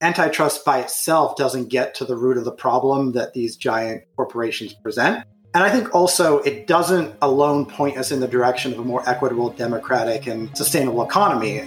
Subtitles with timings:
[0.00, 4.72] antitrust by itself doesn't get to the root of the problem that these giant corporations
[4.72, 5.24] present.
[5.54, 9.02] And I think also it doesn't alone point us in the direction of a more
[9.08, 11.64] equitable, democratic, and sustainable economy.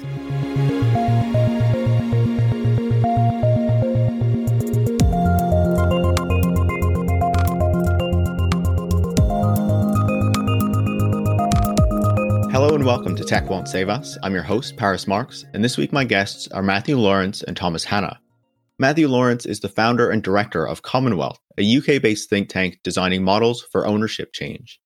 [12.49, 14.17] Hello and welcome to Tech Won't Save Us.
[14.23, 17.83] I'm your host, Paris Marx, and this week my guests are Mathew Lawrence and Thomas
[17.83, 18.20] Hanna.
[18.81, 22.79] Mathew Lawrence is the founder and director of Common Wealth, a UK based think tank
[22.83, 24.81] designing models for ownership change.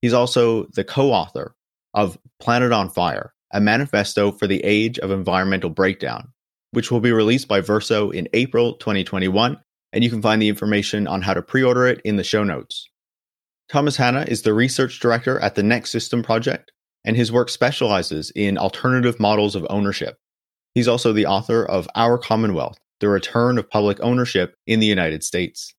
[0.00, 1.56] He's also the co author
[1.92, 6.28] of Planet on Fire, a manifesto for the age of environmental breakdown,
[6.70, 9.58] which will be released by Verso in April 2021,
[9.92, 12.44] and you can find the information on how to pre order it in the show
[12.44, 12.88] notes.
[13.68, 16.70] Thomas Hanna is the research director at the Next System Project,
[17.04, 20.16] and his work specializes in alternative models of ownership.
[20.76, 24.86] He's also the author of Our Common Wealth The Return of Public Ownership in the
[24.86, 25.74] United States.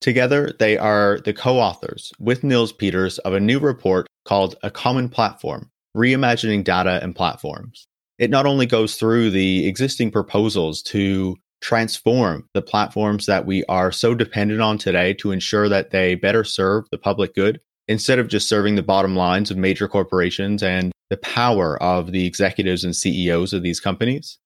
[0.00, 4.70] Together, they are the co authors with Nils Peters of a new report called A
[4.70, 7.88] Common Platform Reimagining Data and Platforms.
[8.20, 13.90] It not only goes through the existing proposals to transform the platforms that we are
[13.90, 18.28] so dependent on today to ensure that they better serve the public good, instead of
[18.28, 22.94] just serving the bottom lines of major corporations and the power of the executives and
[22.94, 24.38] CEOs of these companies,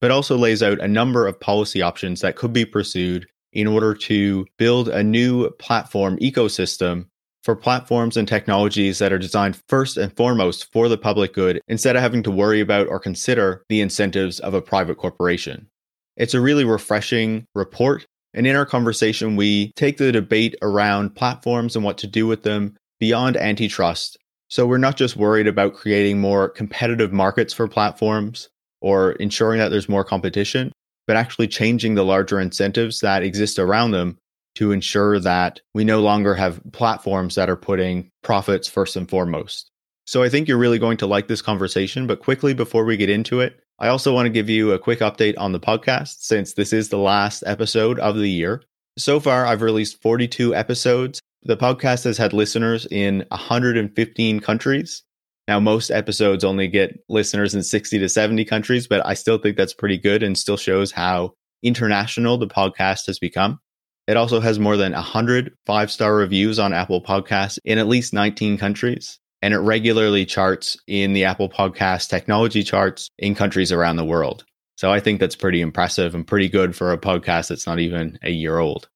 [0.00, 3.94] but also lays out a number of policy options that could be pursued in order
[3.94, 7.06] to build a new platform ecosystem
[7.42, 11.96] for platforms and technologies that are designed first and foremost for the public good instead
[11.96, 15.68] of having to worry about or consider the incentives of a private corporation.
[16.16, 18.04] It's a really refreshing report.
[18.34, 22.42] And in our conversation, we take the debate around platforms and what to do with
[22.42, 24.18] them beyond antitrust.
[24.48, 28.48] So we're not just worried about creating more competitive markets for platforms
[28.80, 30.72] or ensuring that there's more competition,
[31.06, 34.18] but actually changing the larger incentives that exist around them
[34.56, 39.70] to ensure that we no longer have platforms that are putting profits first and foremost.
[40.06, 42.06] So I think you're really going to like this conversation.
[42.06, 45.00] But quickly, before we get into it, I also want to give you a quick
[45.00, 48.62] update on the podcast since this is the last episode of the year.
[48.96, 55.04] So far, I've released 42 episodes the podcast has had listeners in 115 countries.
[55.48, 59.56] Now, most episodes only get listeners in 60 to 70 countries, but I still think
[59.56, 63.60] that's pretty good and still shows how international the podcast has become.
[64.08, 68.12] It also has more than 100 five star reviews on Apple Podcasts in at least
[68.12, 69.18] 19 countries.
[69.42, 74.44] And it regularly charts in the Apple Podcast technology charts in countries around the world.
[74.76, 78.18] So I think that's pretty impressive and pretty good for a podcast that's not even
[78.22, 78.88] a year old.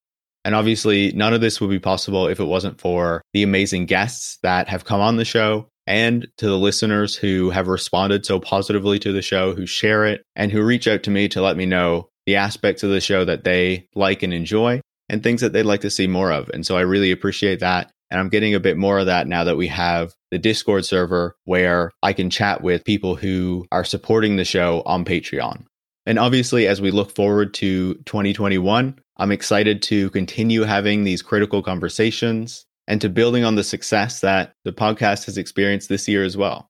[0.45, 4.39] And obviously, none of this would be possible if it wasn't for the amazing guests
[4.43, 8.99] that have come on the show and to the listeners who have responded so positively
[9.01, 11.67] to the show, who share it, and who reach out to me to let me
[11.67, 15.65] know the aspects of the show that they like and enjoy and things that they'd
[15.65, 16.49] like to see more of.
[16.51, 17.91] And so I really appreciate that.
[18.11, 21.37] And I'm getting a bit more of that now that we have the Discord server
[21.45, 25.65] where I can chat with people who are supporting the show on Patreon.
[26.07, 31.63] And obviously, as we look forward to 2021, I'm excited to continue having these critical
[31.63, 36.37] conversations and to building on the success that the podcast has experienced this year as
[36.37, 36.70] well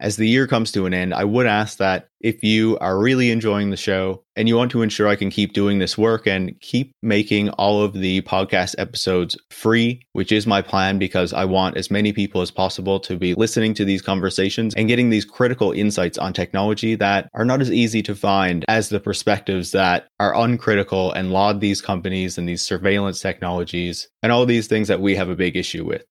[0.00, 3.30] as the year comes to an end, I would ask that if you are really
[3.30, 6.58] enjoying the show and you want to ensure I can keep doing this work and
[6.60, 11.76] keep making all of the podcast episodes free, which is my plan because I want
[11.76, 15.72] as many people as possible to be listening to these conversations and getting these critical
[15.72, 20.34] insights on technology that are not as easy to find as the perspectives that are
[20.34, 25.14] uncritical and laud these companies and these surveillance technologies and all these things that we
[25.16, 26.04] have a big issue with.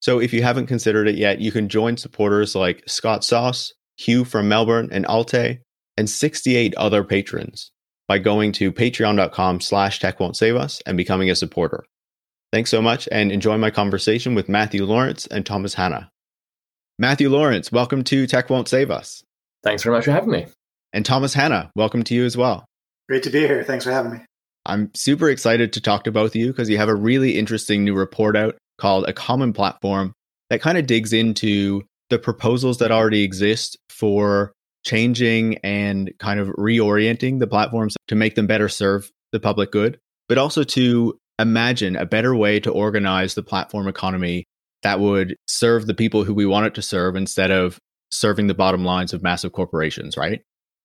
[0.00, 4.24] So if you haven't considered it yet, you can join supporters like Scott Sauce, Hugh
[4.24, 5.58] from Melbourne, and Alte,
[5.96, 7.70] and 68 other patrons
[8.08, 11.84] by going to patreon.com slash tech won't save us and becoming a supporter.
[12.52, 16.10] Thanks so much and enjoy my conversation with Mathew Lawrence and Thomas Hanna.
[16.98, 19.22] Mathew Lawrence, welcome to Tech Won't Save Us.
[19.62, 20.46] Thanks very much for having me.
[20.92, 22.64] And Thomas Hanna, welcome to you as well.
[23.08, 23.62] Great to be here.
[23.62, 24.18] Thanks for having me.
[24.66, 27.84] I'm super excited to talk to both of you because you have a really interesting
[27.84, 30.12] new report out called a common platform
[30.48, 34.52] that kind of digs into the proposals that already exist for
[34.84, 39.98] changing and kind of reorienting the platforms to make them better serve the public good,
[40.28, 44.44] but also to imagine a better way to organize the platform economy
[44.82, 47.78] that would serve the people who we want it to serve instead of
[48.10, 50.42] serving the bottom lines of massive corporations, right?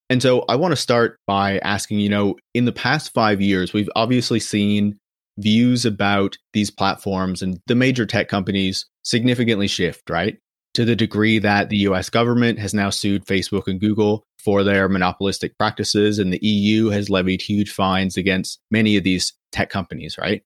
[0.09, 3.73] And so I want to start by asking, you know, in the past five years,
[3.73, 4.99] we've obviously seen
[5.37, 10.37] views about these platforms and the major tech companies significantly shift, right?
[10.75, 14.87] to the degree that the US government has now sued Facebook and Google for their
[14.89, 20.17] monopolistic practices, and the EU has levied huge fines against many of these tech companies,
[20.17, 20.43] right?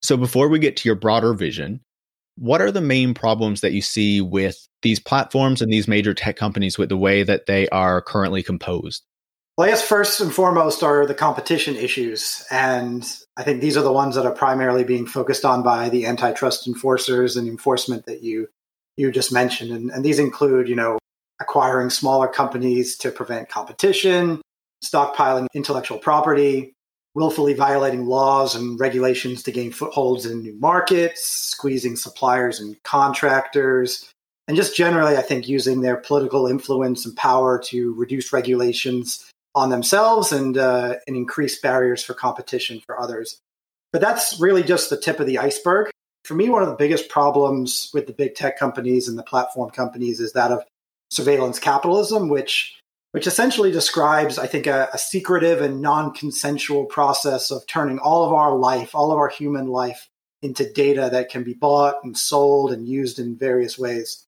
[0.00, 1.80] So, before we get to your broader vision,
[2.38, 6.36] what are the main problems that you see with these platforms and these major tech
[6.36, 9.02] companies with the way that they are currently composed?
[9.56, 12.44] Well, I guess first and foremost are the competition issues.
[12.50, 13.06] And
[13.36, 16.66] I think these are the ones that are primarily being focused on by the antitrust
[16.66, 18.48] enforcers and enforcement that you
[18.96, 19.70] you just mentioned.
[19.70, 20.98] And, and these include, you know,
[21.40, 24.40] acquiring smaller companies to prevent competition,
[24.84, 26.72] stockpiling intellectual property,
[27.14, 34.10] willfully violating laws and regulations to gain footholds in new markets, squeezing suppliers and contractors,
[34.48, 39.70] and just generally, I think, using their political influence and power to reduce regulations on
[39.70, 43.38] themselves and, uh, and increase barriers for competition for others.
[43.92, 45.90] But that's really just the tip of the iceberg.
[46.24, 49.70] For me, one of the biggest problems with the big tech companies and the platform
[49.70, 50.64] companies is that of
[51.10, 52.78] surveillance capitalism, which
[53.12, 58.32] which essentially describes, I think, a, a secretive and non-consensual process of turning all of
[58.32, 60.08] our life, all of our human life,
[60.40, 64.24] into data that can be bought and sold and used in various ways.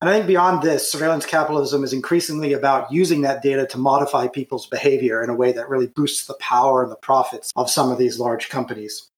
[0.00, 4.28] And I think beyond this, surveillance capitalism is increasingly about using that data to modify
[4.28, 7.90] people's behavior in a way that really boosts the power and the profits of some
[7.90, 9.08] of these large companies.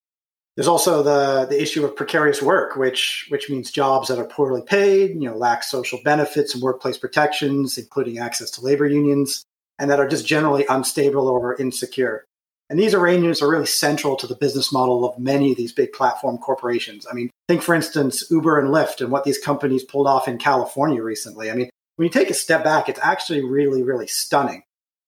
[0.55, 4.63] There's also the, the issue of precarious work, which which means jobs that are poorly
[4.63, 9.45] paid, you know, lack social benefits and workplace protections, including access to labor unions,
[9.79, 12.25] and that are just generally unstable or insecure.
[12.70, 15.93] And these arrangements are really central to the business model of many of these big
[15.93, 17.06] platform corporations.
[17.11, 20.37] I mean, think, for instance, Uber and Lyft and what these companies pulled off in
[20.38, 21.50] California recently.
[21.50, 24.62] I mean, when you take a step back, it's actually really, really stunning.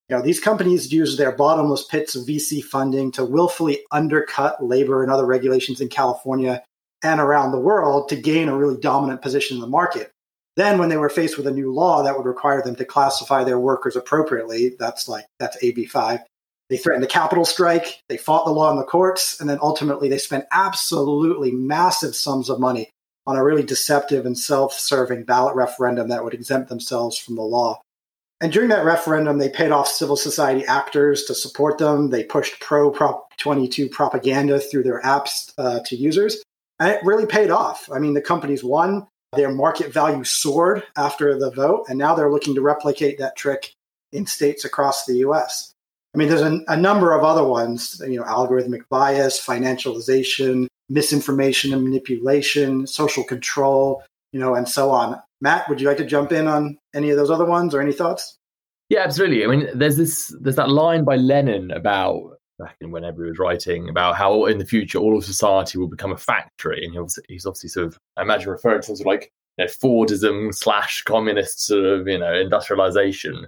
[0.09, 5.03] You know, these companies use their bottomless pits of VC funding to willfully undercut labor
[5.03, 6.63] and other regulations in California
[7.03, 10.11] and around the world to gain a really dominant position in the market.
[10.57, 13.43] Then, when they were faced with a new law that would require them to classify
[13.43, 16.23] their workers appropriately, that's like that's AB5
[16.71, 18.01] they threatened a capital strike.
[18.07, 19.41] They fought the law in the courts.
[19.41, 22.89] And then ultimately, they spent absolutely massive sums of money
[23.27, 27.41] on a really deceptive and self serving ballot referendum that would exempt themselves from the
[27.41, 27.81] law.
[28.39, 32.09] And during that referendum, they paid off civil society actors to support them.
[32.09, 36.41] They pushed pro Prop 22 propaganda through their apps uh, to users.
[36.79, 37.89] And it really paid off.
[37.91, 39.05] I mean, the companies won.
[39.35, 41.87] Their market value soared after the vote.
[41.89, 43.73] And now they're looking to replicate that trick
[44.13, 45.70] in states across the US.
[46.13, 51.73] I mean, there's a, a number of other ones, you know, algorithmic bias, financialization, misinformation
[51.73, 54.03] and manipulation, social control,
[54.33, 55.21] you know, and so on.
[55.39, 57.93] Matt, would you like to jump in on any of those other ones or any
[57.93, 58.37] thoughts?
[58.89, 59.45] Yeah, absolutely.
[59.45, 63.39] I mean, there's this, there's that line by Lenin about back in whenever he was
[63.39, 67.45] writing about how in the future all of society will become a factory, and he's
[67.45, 71.65] obviously sort of, I imagine, referring to sort of like you know, Fordism slash communist
[71.65, 73.47] sort of you know industrialization.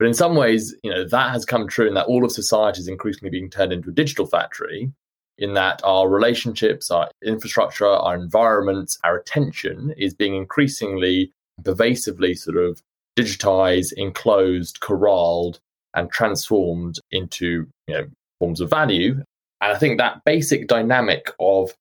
[0.00, 2.80] But in some ways, you know, that has come true in that all of society
[2.80, 4.90] is increasingly being turned into a digital factory,
[5.36, 11.30] in that our relationships, our infrastructure, our environments, our attention is being increasingly
[11.64, 12.82] pervasively sort of
[13.18, 15.60] digitized, enclosed, corralled,
[15.94, 18.06] and transformed into you know,
[18.38, 19.22] forms of value.
[19.60, 21.74] And I think that basic dynamic of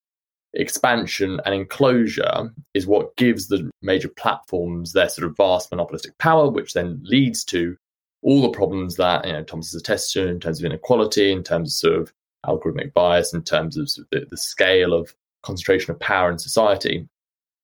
[0.54, 6.50] expansion and enclosure is what gives the major platforms their sort of vast monopolistic power,
[6.50, 7.78] which then leads to
[8.22, 11.70] all the problems that you know Thomas has attested in terms of inequality, in terms
[11.70, 12.14] of sort of
[12.46, 16.38] algorithmic bias, in terms of, sort of the, the scale of concentration of power in
[16.38, 17.08] society.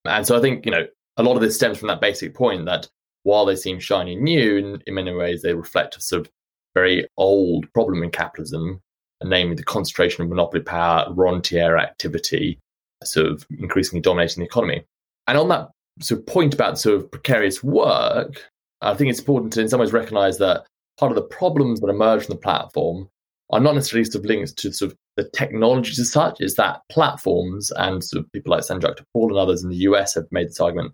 [0.06, 0.86] And so I think you know
[1.18, 2.88] a lot of this stems from that basic point that
[3.24, 6.32] while they seem shiny and new, in, in many ways they reflect a sort of
[6.76, 8.82] very old problem in capitalism,
[9.24, 12.60] namely the concentration of monopoly power, rentier activity,
[13.04, 14.84] sort of increasingly dominating the economy.
[15.28, 15.72] And on that
[16.02, 18.44] sort of point about sort of precarious work,
[18.86, 20.66] I think it's important to, in some ways, recognize that
[20.98, 23.10] part of the problems that emerge from the platform
[23.52, 26.82] are not necessarily sort of linked to sort of the technologies as such, is that
[26.90, 30.48] platforms and sort of people like Sanjukta Paul and others in the US have made
[30.48, 30.94] this argument.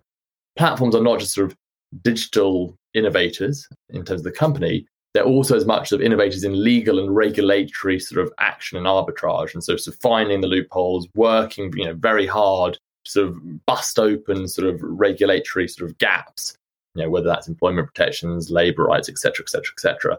[0.56, 1.56] Platforms are not just sort of
[2.02, 6.62] digital innovators in terms of the company, they're also as much sort of innovators in
[6.62, 9.52] legal and regulatory sort of action and arbitrage.
[9.52, 13.66] And so, sort of finding the loopholes, working you know very hard to sort of
[13.66, 16.56] bust open sort of regulatory sort of gaps
[16.94, 20.18] you know, whether that's employment protections, labor rights, etc., etc., etc.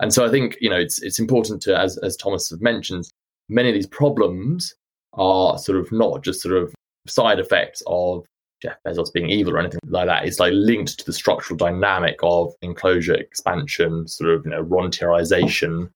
[0.00, 3.10] And so I think you know it's it's important to, as as Thomas mentioned,
[3.48, 4.74] many of these problems
[5.14, 6.74] are sort of not just sort of
[7.06, 8.24] side effects of
[8.62, 10.24] Jeff Bezos being evil or anything like that.
[10.24, 15.90] It's like linked to the structural dynamic of enclosure, expansion, sort of you know rentierization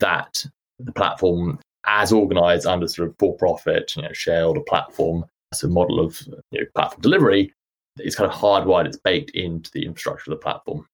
[0.00, 0.44] that
[0.78, 6.00] the platform, as organized under sort of for-profit, you know, shareholder platform as a model
[6.00, 6.20] of
[6.50, 7.52] you know, platform delivery,
[7.96, 10.86] it's kind of hardwired, it's baked into the infrastructure of the platform.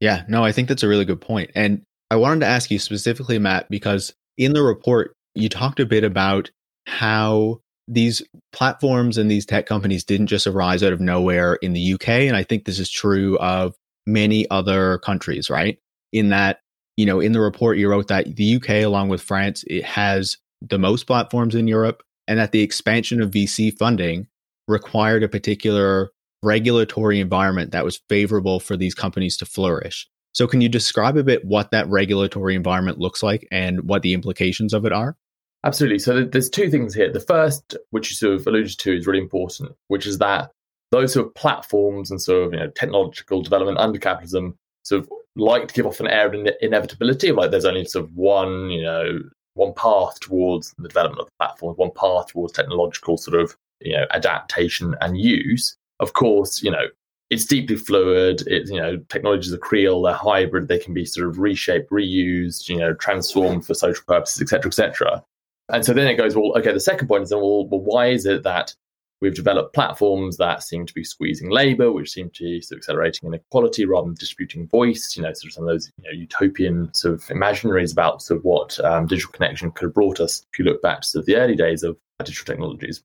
[0.00, 1.50] Yeah, no, I think that's a really good point.
[1.54, 5.86] And I wanted to ask you specifically, Matt, because in the report, you talked a
[5.86, 6.50] bit about
[6.86, 8.22] how these
[8.52, 12.08] platforms and these tech companies didn't just arise out of nowhere in the UK.
[12.08, 13.74] And I think this is true of
[14.06, 15.78] many other countries, right?
[16.12, 16.60] In that,
[16.96, 20.36] you know, in the report, you wrote that the UK, along with France, it has
[20.60, 24.28] the most platforms in Europe, and that the expansion of VC funding
[24.68, 26.10] required a particular
[26.42, 30.08] regulatory environment that was favorable for these companies to flourish.
[30.32, 34.14] So, can you describe a bit what that regulatory environment looks like and what the
[34.14, 35.16] implications of it are?
[35.64, 35.98] Absolutely.
[35.98, 37.12] So, there's two things here.
[37.12, 40.50] The first, which you sort of alluded to, is really important, which is that
[40.90, 45.10] those sort of platforms and sort of you know technological development under capitalism sort of
[45.36, 48.82] like to give off an air of inevitability like there's only sort of one you
[48.82, 49.18] know
[49.54, 53.92] one path towards the development of the platform, one path towards technological sort of you
[53.92, 55.76] know adaptation and use.
[56.02, 56.88] Of course, you know
[57.32, 58.42] it's deeply fluid.
[58.46, 62.68] It's you know technologies are creole, they're hybrid, they can be sort of reshaped, reused,
[62.68, 65.24] you know, transformed for social purposes, etc., etc.
[65.70, 66.72] And so then it goes, well, okay.
[66.72, 68.74] The second point is, then, well, well, why is it that
[69.22, 72.80] we've developed platforms that seem to be squeezing labor, which seem to be sort of
[72.82, 75.16] accelerating inequality rather than distributing voice?
[75.16, 78.40] You know, sort of some of those you know, utopian sort of imaginaries about sort
[78.40, 80.44] of what um, digital connection could have brought us.
[80.52, 83.02] If you look back to sort of the early days of digital technologies,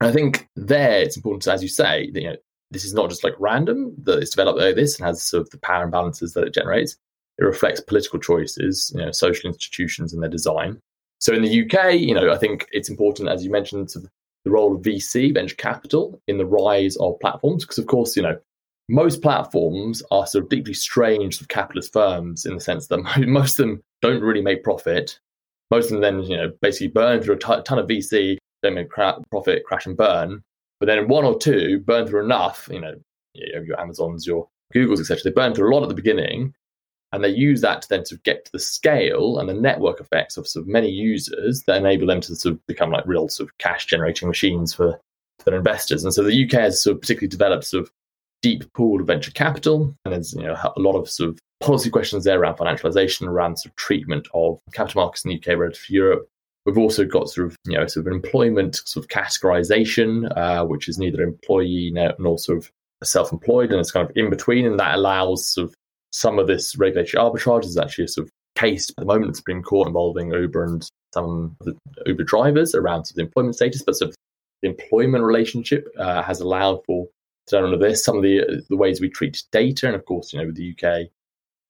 [0.00, 2.36] and I think there it's important, to, as you say, that, you know,
[2.70, 5.50] this is not just like random, that it's developed like this and has sort of
[5.50, 6.96] the power imbalances that it generates.
[7.38, 10.78] It reflects political choices, you know, social institutions and their design.
[11.18, 14.00] So in the UK, you know, I think it's important, as you mentioned, to
[14.44, 18.22] the role of VC, venture capital, in the rise of platforms, because of course, you
[18.22, 18.38] know,
[18.88, 23.00] most platforms are sort of deeply strange sort of capitalist firms in the sense that
[23.26, 25.18] most of them don't really make profit.
[25.70, 28.74] Most of them then, you know, basically burn through a t- ton of VC, don't
[28.74, 30.42] make profit, crash and burn.
[30.78, 32.94] But then one or two burn through enough, you know,
[33.34, 35.20] your Amazons, your Googles, etc.
[35.24, 36.54] They burn through a lot at the beginning,
[37.12, 40.00] and they use that to then sort of get to the scale and the network
[40.00, 43.28] effects of sort of many users that enable them to sort of become like real
[43.28, 44.98] sort of cash generating machines for,
[45.38, 46.04] for their investors.
[46.04, 47.90] And so the UK has sort of particularly developed sort of
[48.42, 51.90] deep pool of venture capital, and there's you know a lot of sort of policy
[51.90, 55.84] questions there around financialization, around sort of treatment of capital markets in the UK relative
[55.86, 56.28] to Europe,
[56.66, 60.88] We've also got sort of you know sort of employment sort of categorization, uh, which
[60.88, 62.70] is neither employee nor sort of
[63.02, 65.74] self-employed, and it's kind of in between, and that allows sort of
[66.12, 69.36] some of this regulatory arbitrage is actually a sort of case at the moment the
[69.36, 71.76] Supreme Court involving Uber and some of the
[72.06, 74.16] Uber drivers around sort of the employment status, but sort of
[74.62, 77.08] the employment relationship uh, has allowed for
[77.52, 78.04] none of this.
[78.04, 80.74] Some of the the ways we treat data, and of course, you know, with the
[80.76, 81.08] UK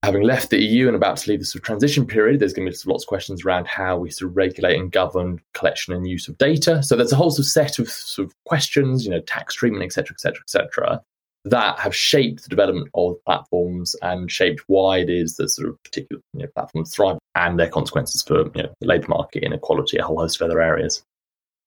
[0.03, 2.71] having left the EU and about to leave the sort of transition period, there's going
[2.71, 6.09] to be lots of questions around how we sort of regulate and govern collection and
[6.09, 6.83] use of data.
[6.83, 9.85] So there's a whole sort of set of sort of questions, you know, tax treatment,
[9.85, 11.03] et cetera, et cetera, et cetera,
[11.45, 15.83] that have shaped the development of platforms and shaped why it is that sort of
[15.83, 19.99] particular you know, platforms thrive and their consequences for you know, the labour market inequality,
[19.99, 21.03] a whole host of other areas.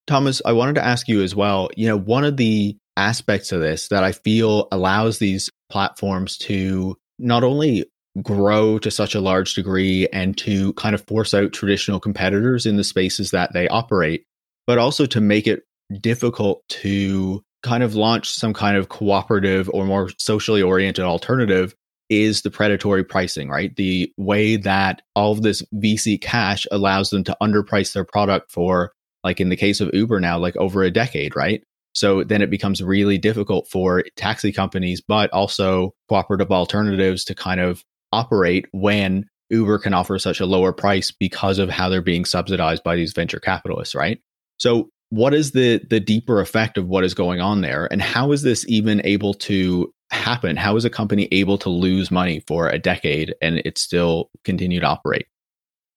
[0.07, 1.69] Thomas, I wanted to ask you as well.
[1.77, 6.97] You know, one of the aspects of this that I feel allows these platforms to
[7.19, 7.85] not only
[8.22, 12.77] grow to such a large degree and to kind of force out traditional competitors in
[12.77, 14.25] the spaces that they operate,
[14.67, 15.63] but also to make it
[16.00, 21.74] difficult to kind of launch some kind of cooperative or more socially oriented alternative
[22.10, 23.75] is the predatory pricing, right?
[23.75, 28.91] The way that all of this VC cash allows them to underprice their product for,
[29.24, 31.63] like in the case of Uber now, like over a decade, right?
[31.93, 37.62] So then it becomes really difficult for taxi companies, but also cooperative alternatives to kind
[37.62, 42.25] of operate when Uber can offer such a lower price because of how they're being
[42.25, 44.20] subsidized by these venture capitalists, right?
[44.58, 48.32] So what is the the deeper effect of what is going on there and how
[48.32, 50.55] is this even able to happen?
[50.55, 54.79] How is a company able to lose money for a decade and it still continue
[54.79, 55.27] to operate?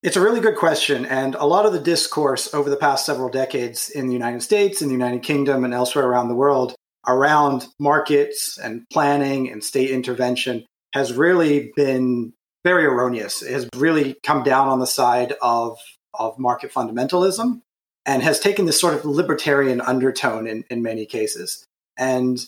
[0.03, 1.07] It's a really good question.
[1.07, 4.83] And a lot of the discourse over the past several decades in the United States,
[4.83, 6.75] in the United Kingdom, and elsewhere around the world
[7.07, 10.65] around markets and planning and state intervention
[10.97, 12.33] has really been
[12.65, 13.43] very erroneous.
[13.43, 15.79] It has really come down on the side of,
[16.15, 17.61] of market fundamentalism
[18.05, 21.65] and has taken this sort of libertarian undertone in, in many cases.
[21.97, 22.45] And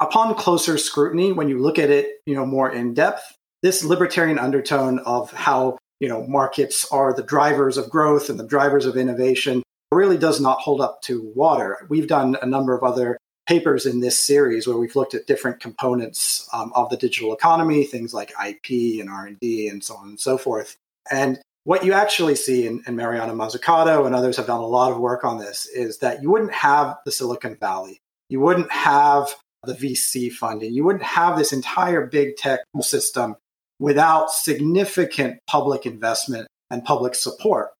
[0.00, 4.38] upon closer scrutiny, when you look at it, you know, more in depth, this libertarian
[4.38, 8.96] undertone of how, you know, markets are the drivers of growth and the drivers of
[8.96, 11.86] innovation really does not hold up to water.
[11.88, 15.60] We've done a number of other papers in this series where we've looked at different
[15.60, 20.20] components um, of the digital economy, things like IP and R&D and so on and
[20.20, 20.76] so forth.
[21.10, 24.92] And what you actually see, and, and Mariana Mazzucato and others have done a lot
[24.92, 27.98] of work on this, is that you wouldn't have the Silicon Valley.
[28.28, 29.34] You wouldn't have
[29.64, 30.72] the VC funding.
[30.72, 33.36] You wouldn't have this entire big tech system
[33.78, 37.70] without significant public investment and public support.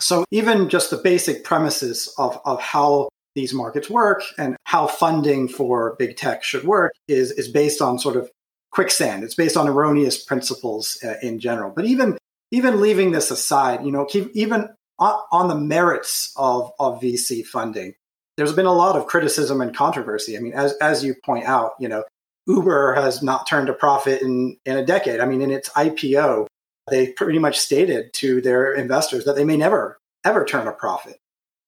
[0.00, 5.48] So even just the basic premises of, of how these markets work and how funding
[5.48, 8.30] for big tech should work is, is based on sort of
[8.70, 9.24] quicksand.
[9.24, 11.72] It's based on erroneous principles uh, in general.
[11.74, 12.18] But even
[12.52, 14.68] even leaving this aside, you know, keep, even
[14.98, 17.94] on, on the merits of, of VC funding,
[18.36, 20.36] there's been a lot of criticism and controversy.
[20.36, 22.04] I mean, as as you point out, you know,
[22.46, 25.20] Uber has not turned a profit in in a decade.
[25.20, 26.46] I mean, in its IPO,
[26.90, 31.18] they pretty much stated to their investors that they may never ever turn a profit.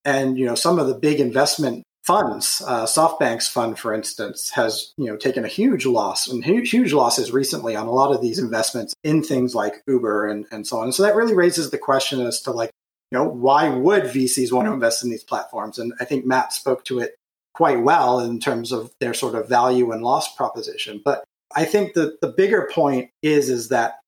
[0.05, 4.93] And you know, some of the big investment funds, uh, SoftBank's fund, for instance, has
[4.97, 8.21] you know taken a huge loss and huge, huge losses recently on a lot of
[8.21, 10.85] these investments in things like Uber and, and so on.
[10.85, 12.71] And so that really raises the question as to like,
[13.11, 15.79] you know, why would VCs want to invest in these platforms?
[15.79, 17.15] And I think Matt spoke to it
[17.55, 21.01] quite well in terms of their sort of value and loss proposition.
[21.05, 21.23] But
[21.55, 23.99] I think that the bigger point is is that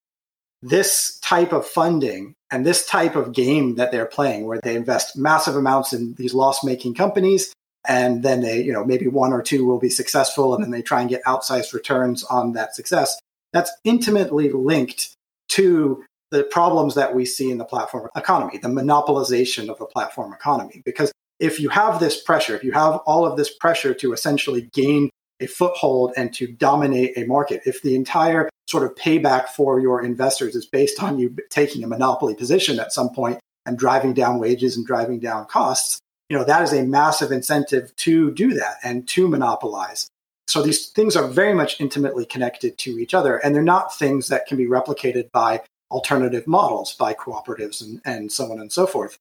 [0.62, 5.18] this type of funding and this type of game that they're playing where they invest
[5.18, 7.52] massive amounts in these loss-making companies
[7.86, 10.80] and then they you know maybe one or two will be successful and then they
[10.80, 13.18] try and get outsized returns on that success
[13.52, 15.12] that's intimately linked
[15.48, 20.32] to the problems that we see in the platform economy the monopolization of the platform
[20.32, 20.80] economy.
[20.84, 24.70] Because if you have this pressure if you have all of this pressure to essentially
[24.72, 27.62] gain a foothold and to dominate a market.
[27.66, 31.88] If the entire sort of payback for your investors is based on you taking a
[31.88, 36.44] monopoly position at some point and driving down wages and driving down costs, you know,
[36.44, 40.08] that is a massive incentive to do that and to monopolize.
[40.46, 44.28] So these things are very much intimately connected to each other, and they're not things
[44.28, 48.86] that can be replicated by alternative models, by cooperatives and, and so on and so
[48.86, 49.18] forth.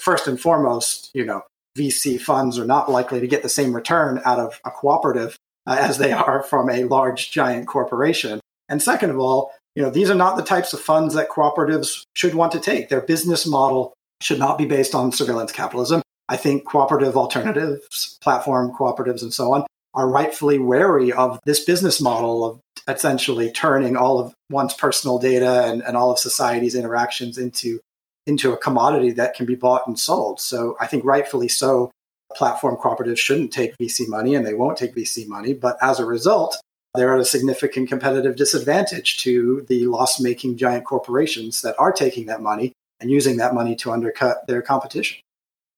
[0.00, 1.42] First and foremost, you know,
[1.76, 5.76] VC funds are not likely to get the same return out of a cooperative uh,
[5.78, 8.40] as they are from a large giant corporation.
[8.68, 12.04] And second of all, you know, these are not the types of funds that cooperatives
[12.14, 12.88] should want to take.
[12.88, 16.02] Their business model should not be based on surveillance capitalism.
[16.28, 22.00] I think cooperative alternatives, platform cooperatives, and so on, are rightfully wary of this business
[22.00, 27.38] model of essentially turning all of one's personal data and, and all of society's interactions
[27.38, 27.80] into
[28.26, 30.40] into a commodity that can be bought and sold.
[30.40, 31.90] So I think rightfully so,
[32.34, 35.52] platform cooperatives shouldn't take VC money and they won't take VC money.
[35.52, 36.60] But as a result,
[36.94, 42.26] they're at a significant competitive disadvantage to the loss making giant corporations that are taking
[42.26, 45.18] that money and using that money to undercut their competition.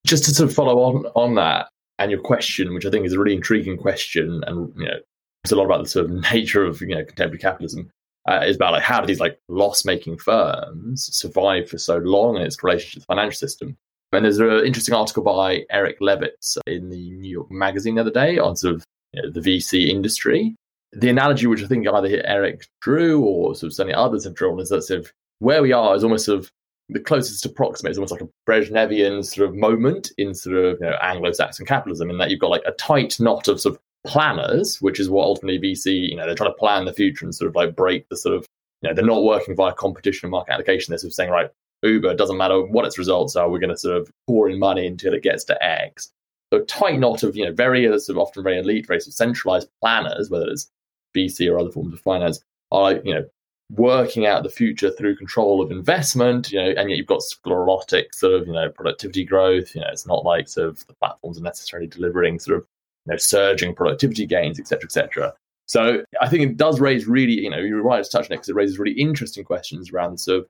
[0.05, 3.13] Just to sort of follow on on that and your question, which I think is
[3.13, 4.99] a really intriguing question, and you know,
[5.45, 7.91] it's a lot about the sort of nature of you know contemporary capitalism.
[8.27, 12.37] Uh, is about like how do these like loss making firms survive for so long
[12.37, 13.77] in its relationship to the financial system
[14.15, 18.11] and there's an interesting article by Eric Levitz in the New York Magazine the other
[18.11, 20.55] day on sort of you know, the VC industry.
[20.93, 24.61] The analogy, which I think either Eric drew or sort of certainly others have drawn,
[24.61, 26.51] is that sort of where we are is almost sort of
[26.89, 30.87] the closest approximate is almost like a Brezhnevian sort of moment in sort of you
[30.87, 34.81] know, Anglo-Saxon capitalism, in that you've got like a tight knot of sort of planners,
[34.83, 37.49] which is what ultimately VC, you know, they're trying to plan the future and sort
[37.49, 38.47] of like break the sort of,
[38.83, 40.93] you know, they're not working via competition and market allocation.
[40.93, 41.51] They're sort of saying, right,
[41.85, 44.87] Uber, doesn't matter what its results are, we're going to sort of pour in money
[44.87, 46.11] until it gets to X.
[46.53, 49.01] So a tight knot of, you know, very uh, sort of often very elite, very
[49.01, 50.71] sort of centralized planners, whether it's
[51.17, 53.25] VC or other forms of finance, are, you know,
[53.71, 58.15] working out the future through control of investment, you know, and yet you've got sclerotic
[58.15, 59.75] sort of, you know, productivity growth.
[59.75, 62.67] You know, it's not like sort of the platforms are necessarily delivering sort of,
[63.07, 65.35] you know, surging productivity gains, et cetera, et cetera.
[65.67, 68.37] So I think it does raise really, you know, you're right to touch on it
[68.37, 70.47] because it raises really interesting questions around sort of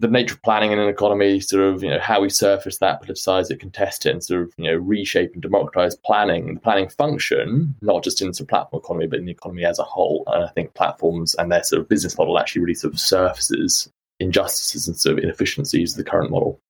[0.00, 3.02] the nature of planning in an economy, sort of, you know, how we surface that,
[3.02, 6.88] politicize it, contest it, and sort of, you know, reshape and democratize planning, the planning
[6.88, 10.22] function, not just in the platform economy, but in the economy as a whole.
[10.28, 13.90] And I think platforms and their sort of business model actually really sort of surfaces
[14.20, 16.60] injustices and sort of inefficiencies of the current model.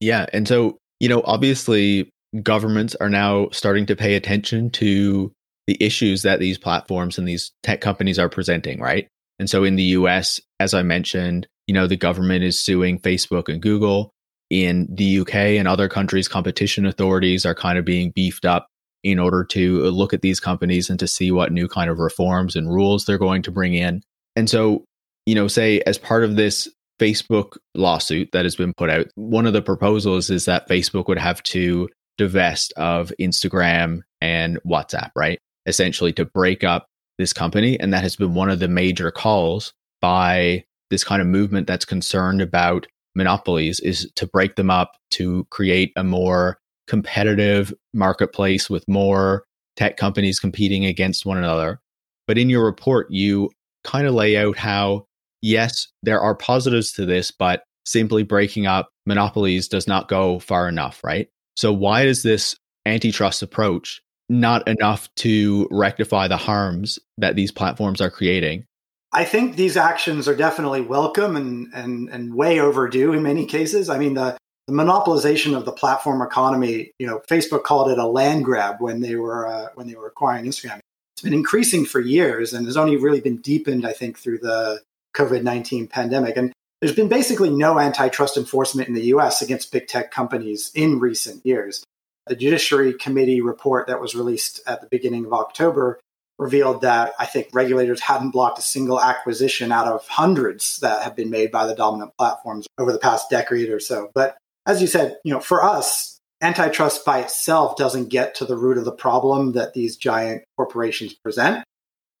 [0.00, 0.26] Yeah.
[0.32, 2.10] And so, you know, obviously
[2.42, 5.32] governments are now starting to pay attention to
[5.66, 9.08] the issues that these platforms and these tech companies are presenting, right?
[9.38, 13.48] And so in the US, as I mentioned, you know, the government is suing Facebook
[13.48, 14.10] and Google.
[14.50, 18.66] In the UK and other countries, competition authorities are kind of being beefed up
[19.04, 22.56] in order to look at these companies and to see what new kind of reforms
[22.56, 24.02] and rules they're going to bring in.
[24.34, 24.84] And so,
[25.26, 26.66] you know, say as part of this
[26.98, 31.18] Facebook lawsuit that has been put out, one of the proposals is that Facebook would
[31.18, 35.38] have to divest of Instagram and WhatsApp, right?
[35.66, 36.86] Essentially to break up
[37.18, 37.78] this company.
[37.78, 41.84] And that has been one of the major calls by this kind of movement that's
[41.84, 48.88] concerned about monopolies is to break them up to create a more competitive marketplace with
[48.88, 49.44] more
[49.76, 51.80] tech companies competing against one another.
[52.26, 53.50] But in your report, you
[53.84, 55.06] kind of lay out how,
[55.42, 60.68] yes, there are positives to this, but simply breaking up monopolies does not go far
[60.68, 61.28] enough, right?
[61.56, 68.00] So, why is this antitrust approach not enough to rectify the harms that these platforms
[68.00, 68.64] are creating?
[69.12, 73.88] I think these actions are definitely welcome and, and, and way overdue in many cases.
[73.88, 78.06] I mean, the, the monopolization of the platform economy, you know, Facebook called it a
[78.06, 80.80] land grab when they were uh, when they were acquiring Instagram.
[81.14, 84.82] It's been increasing for years and has only really been deepened, I think, through the
[85.16, 86.36] COVID nineteen pandemic.
[86.36, 89.40] And there's been basically no antitrust enforcement in the U.S.
[89.40, 91.82] against big tech companies in recent years.
[92.26, 95.98] The Judiciary Committee report that was released at the beginning of October
[96.38, 101.16] revealed that I think regulators hadn't blocked a single acquisition out of hundreds that have
[101.16, 104.10] been made by the dominant platforms over the past decade or so.
[104.14, 108.56] But as you said, you know, for us, antitrust by itself doesn't get to the
[108.56, 111.64] root of the problem that these giant corporations present.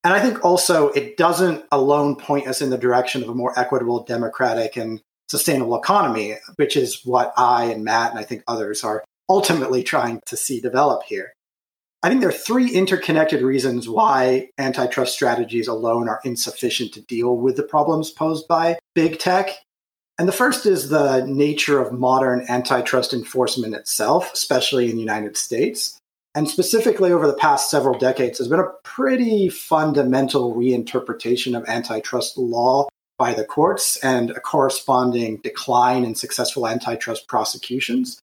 [0.04, 3.56] And I think also it doesn't alone point us in the direction of a more
[3.58, 8.82] equitable, democratic, and sustainable economy, which is what I and Matt and I think others
[8.82, 11.32] are ultimately trying to see develop here.
[12.02, 17.36] I think there are three interconnected reasons why antitrust strategies alone are insufficient to deal
[17.36, 19.50] with the problems posed by big tech.
[20.16, 25.36] And the first is the nature of modern antitrust enforcement itself, especially in the United
[25.36, 25.98] States.
[26.36, 32.38] And specifically over the past several decades, there's been a pretty fundamental reinterpretation of antitrust
[32.38, 38.20] law by the courts and a corresponding decline in successful antitrust prosecutions.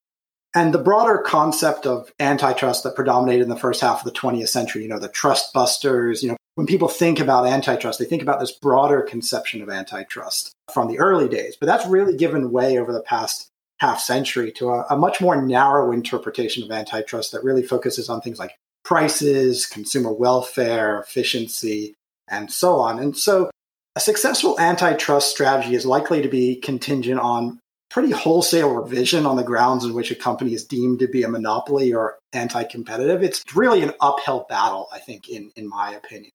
[0.56, 4.48] And the broader concept of antitrust that predominated in the first half of the 20th
[4.48, 8.22] century, you know, the trust busters, you know, when people think about antitrust, they think
[8.22, 11.58] about this broader conception of antitrust from the early days.
[11.60, 15.41] But that's really given way over the past half century to a, a much more
[15.41, 21.96] narrow interpretation of antitrust that really focuses on things like prices, consumer welfare, efficiency,
[22.30, 23.00] and so on.
[23.00, 23.52] And so
[23.98, 27.60] a successful antitrust strategy is likely to be contingent on
[27.96, 31.30] pretty wholesale revision on the grounds in which a company is deemed to be a
[31.30, 33.24] monopoly or anti-competitive.
[33.24, 36.32] It's really an uphill battle, I think, in, in my opinion.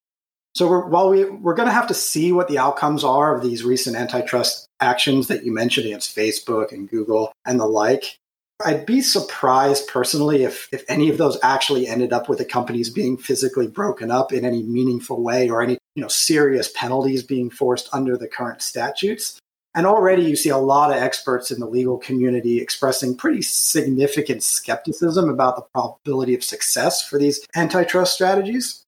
[0.54, 3.42] So we're, while we, we're going to have to see what the outcomes are of
[3.42, 8.16] these recent antitrust actions that you mentioned against Facebook and Google and the like,
[8.64, 12.88] I'd be surprised personally if, if any of those actually ended up with the companies
[12.88, 17.50] being physically broken up in any meaningful way or any you know serious penalties being
[17.50, 19.39] forced under the current statutes.
[19.74, 24.42] And already you see a lot of experts in the legal community expressing pretty significant
[24.42, 28.84] skepticism about the probability of success for these antitrust strategies.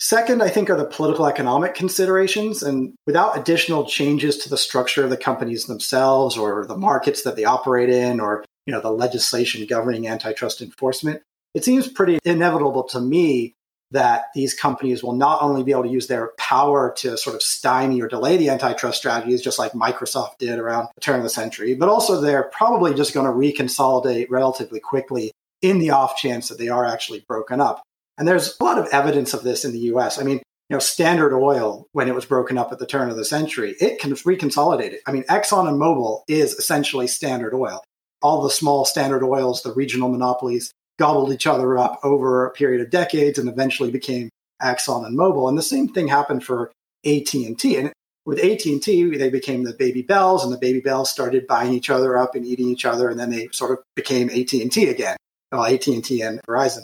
[0.00, 2.62] Second, I think, are the political economic considerations.
[2.62, 7.36] And without additional changes to the structure of the companies themselves or the markets that
[7.36, 11.22] they operate in or you know, the legislation governing antitrust enforcement,
[11.54, 13.54] it seems pretty inevitable to me
[13.90, 17.42] that these companies will not only be able to use their power to sort of
[17.42, 21.30] stymie or delay the antitrust strategies, just like Microsoft did around the turn of the
[21.30, 26.48] century, but also they're probably just going to reconsolidate relatively quickly in the off chance
[26.48, 27.82] that they are actually broken up.
[28.18, 30.20] And there's a lot of evidence of this in the US.
[30.20, 33.16] I mean, you know, Standard Oil, when it was broken up at the turn of
[33.16, 35.00] the century, it can reconsolidate it.
[35.06, 37.82] I mean, Exxon and Mobil is essentially Standard Oil.
[38.20, 42.80] All the small Standard Oils, the regional monopolies, gobbled each other up over a period
[42.80, 44.28] of decades and eventually became
[44.60, 45.48] Exxon and Mobil.
[45.48, 46.72] And the same thing happened for
[47.06, 47.76] AT&T.
[47.76, 47.92] And
[48.26, 52.18] with AT&T, they became the Baby Bells, and the Baby Bells started buying each other
[52.18, 53.08] up and eating each other.
[53.08, 55.16] And then they sort of became AT&T again,
[55.52, 56.82] well, AT&T and Verizon.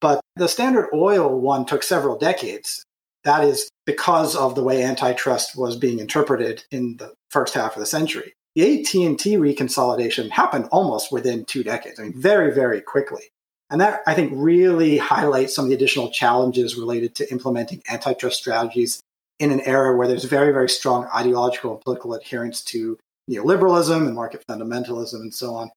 [0.00, 2.82] But the Standard Oil one took several decades.
[3.24, 7.80] That is because of the way antitrust was being interpreted in the first half of
[7.80, 8.32] the century.
[8.54, 11.98] The AT&T reconsolidation happened almost within two decades.
[11.98, 13.24] I mean, very, very quickly.
[13.70, 18.38] And that, I think, really highlights some of the additional challenges related to implementing antitrust
[18.38, 19.00] strategies
[19.38, 22.98] in an era where there's very, very strong ideological and political adherence to
[23.30, 25.70] neoliberalism and market fundamentalism and so on.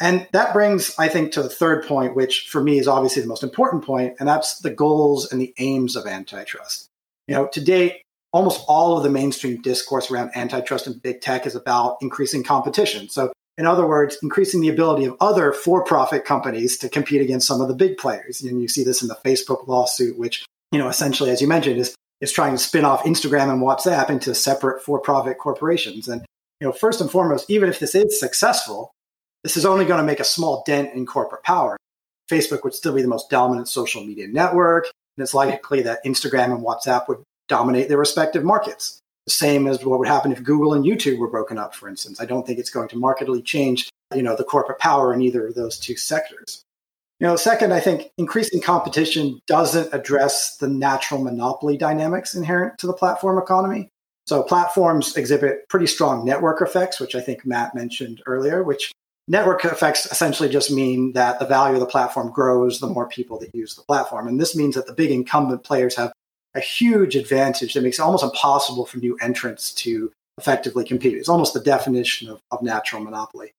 [0.00, 3.28] And that brings, I think, to the third point, which for me is obviously the
[3.28, 6.88] most important point, and that's the goals and the aims of antitrust.
[7.26, 11.46] You know, to date, almost all of the mainstream discourse around antitrust and big tech
[11.46, 13.08] is about increasing competition.
[13.08, 17.46] So in other words, increasing the ability of other for profit companies to compete against
[17.46, 18.40] some of the big players.
[18.40, 21.80] And you see this in the Facebook lawsuit, which, you know, essentially, as you mentioned,
[21.80, 26.06] is, is trying to spin off Instagram and WhatsApp into separate for profit corporations.
[26.06, 26.24] And,
[26.60, 28.92] you know, first and foremost, even if this is successful,
[29.42, 31.76] this is only going to make a small dent in corporate power.
[32.30, 34.84] Facebook would still be the most dominant social media network,
[35.16, 39.98] and it's likely that Instagram and WhatsApp would dominate their respective markets same as what
[39.98, 42.20] would happen if Google and YouTube were broken up, for instance.
[42.20, 45.46] I don't think it's going to markedly change, you know, the corporate power in either
[45.46, 46.62] of those two sectors.
[47.20, 52.86] You know, second, I think increasing competition doesn't address the natural monopoly dynamics inherent to
[52.86, 53.88] the platform economy.
[54.26, 58.92] So platforms exhibit pretty strong network effects, which I think Matt mentioned earlier, which
[59.26, 63.38] network effects essentially just mean that the value of the platform grows the more people
[63.40, 64.28] that use the platform.
[64.28, 66.12] And this means that the big incumbent players have
[66.54, 71.14] a huge advantage that makes it almost impossible for new entrants to effectively compete.
[71.14, 73.52] It's almost the definition of, of natural monopoly.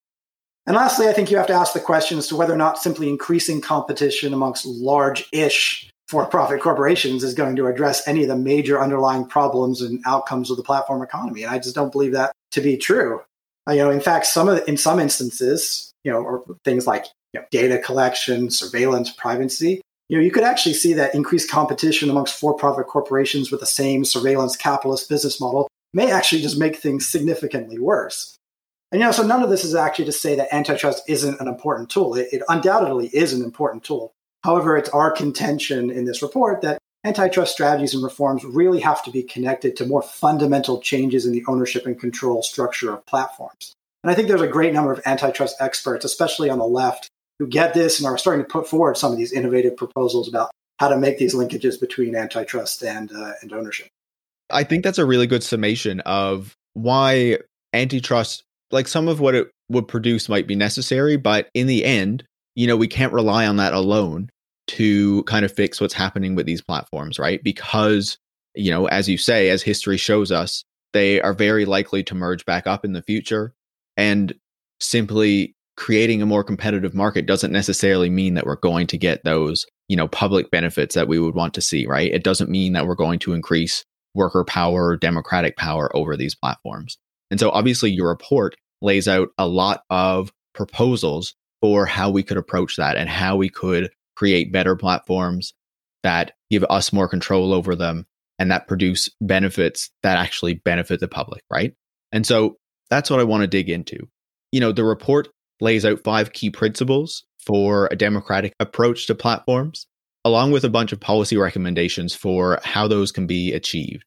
[0.65, 2.77] And lastly, I think you have to ask the question as to whether or not
[2.77, 8.29] simply increasing competition amongst large ish for profit corporations is going to address any of
[8.29, 11.43] the major underlying problems and outcomes of the platform economy.
[11.43, 13.21] And I just don't believe that to be true.
[13.67, 17.05] Uh, you know, in fact, some of in some instances, you know, or things like
[17.33, 22.09] you know, data collection, surveillance, privacy, you know, you could actually see that increased competition
[22.09, 27.07] amongst for-profit corporations with the same surveillance capitalist business model may actually just make things
[27.07, 28.35] significantly worse.
[28.91, 31.47] And you know, so none of this is actually to say that antitrust isn't an
[31.47, 32.15] important tool.
[32.15, 34.11] It, it, undoubtedly is an important tool.
[34.43, 39.11] However, it's our contention in this report that antitrust strategies and reforms really have to
[39.11, 43.73] be connected to more fundamental changes in the ownership and control structure of platforms.
[44.03, 47.08] And I think there's a great number of antitrust experts, especially on the left,
[47.39, 50.51] who get this and are starting to put forward some of these innovative proposals about
[50.77, 53.87] how to make these linkages between antitrust and, uh, and ownership.
[54.49, 57.39] I think that's a really good summation of why
[57.73, 62.23] antitrust like some of what it would produce might be necessary, but in the end,
[62.55, 64.29] you know, we can't rely on that alone
[64.67, 67.43] to kind of fix what's happening with these platforms, right?
[67.43, 68.17] Because,
[68.53, 72.45] you know, as you say, as history shows us, they are very likely to merge
[72.45, 73.53] back up in the future.
[73.97, 74.33] And
[74.79, 79.65] simply creating a more competitive market doesn't necessarily mean that we're going to get those,
[79.87, 82.11] you know, public benefits that we would want to see, right?
[82.11, 86.97] It doesn't mean that we're going to increase worker power, democratic power over these platforms.
[87.31, 92.37] And so obviously your report lays out a lot of proposals for how we could
[92.37, 95.53] approach that and how we could create better platforms
[96.03, 98.05] that give us more control over them
[98.37, 101.73] and that produce benefits that actually benefit the public, right?
[102.11, 102.57] And so
[102.89, 104.09] that's what I want to dig into.
[104.51, 105.29] You know, the report
[105.61, 109.87] lays out five key principles for a democratic approach to platforms,
[110.25, 114.03] along with a bunch of policy recommendations for how those can be achieved.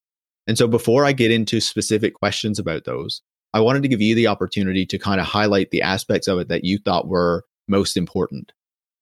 [0.46, 3.22] And so before I get into specific questions about those,
[3.54, 6.48] I wanted to give you the opportunity to kind of highlight the aspects of it
[6.48, 8.52] that you thought were most important.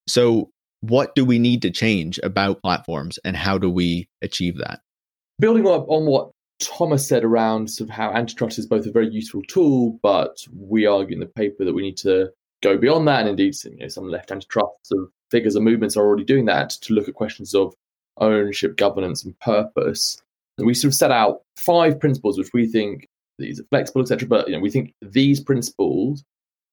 [0.09, 0.51] So,
[0.83, 4.81] what do we need to change about platforms and how do we achieve that?
[5.39, 9.09] Building up on what Thomas said around sort of how antitrust is both a very
[9.09, 12.31] useful tool, but we argue in the paper that we need to
[12.63, 13.21] go beyond that.
[13.21, 16.45] And indeed, you know, some left antitrust sort of figures and movements are already doing
[16.47, 17.75] that to look at questions of
[18.19, 20.21] ownership, governance, and purpose.
[20.59, 23.07] And we sort of set out five principles which we think
[23.39, 24.29] these are flexible, etc.
[24.29, 26.23] But you know, we think these principles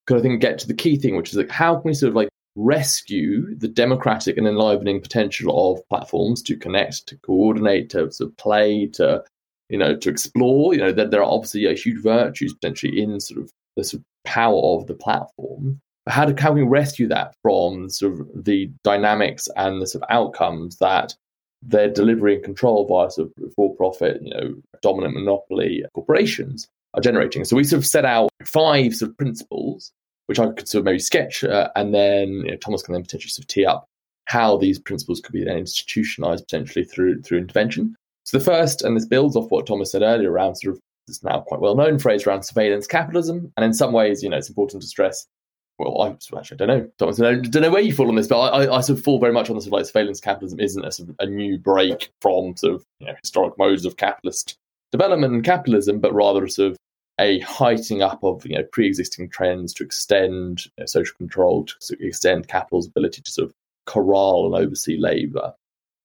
[0.06, 2.10] could I think get to the key thing, which is like how can we sort
[2.10, 8.12] of like rescue the democratic and enlivening potential of platforms to connect, to coordinate, to
[8.12, 9.23] sort of play, to
[9.69, 10.73] you know, to explore.
[10.73, 14.02] You know, that there are obviously a huge virtues potentially in sort of the sort
[14.02, 15.80] of power of the platform.
[16.06, 19.88] But how, do, how can we rescue that from sort of the dynamics and the
[19.88, 21.16] sort of outcomes that
[21.63, 27.44] they're delivering control via sort of for-profit, you know, dominant monopoly corporations are generating.
[27.46, 29.92] So we sort of set out five sort of principles,
[30.28, 33.04] which I could sort of maybe sketch, uh, and then you know, Thomas can then
[33.04, 33.86] potentially sort of tee up
[34.26, 37.96] how these principles could be then institutionalized potentially through through intervention.
[38.26, 41.24] So the first, and this builds off what Thomas said earlier around sort of this
[41.24, 44.50] now quite well known phrase around surveillance capitalism, and in some ways, you know, it's
[44.50, 45.28] important to stress
[45.80, 47.08] well, I actually I don't know.
[47.08, 49.34] I don't, know where you fall on this, but I, I, sort of fall very
[49.34, 52.10] much on the sort of like surveillance capitalism isn't a, sort of a new break
[52.20, 54.58] from sort of you know, historic modes of capitalist
[54.91, 56.78] development and capitalism, but rather a sort of
[57.20, 61.98] a heightening up of you know pre-existing trends to extend you know, social control, to
[62.00, 63.54] extend capital's ability to sort of
[63.86, 65.54] corral and oversee labour.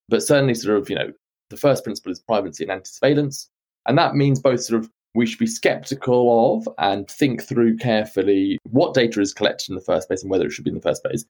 [0.09, 1.13] But certainly, sort of you know,
[1.49, 3.49] the first principle is privacy and anti-surveillance,
[3.87, 8.59] and that means both sort of we should be skeptical of and think through carefully
[8.71, 10.81] what data is collected in the first place and whether it should be in the
[10.81, 11.25] first place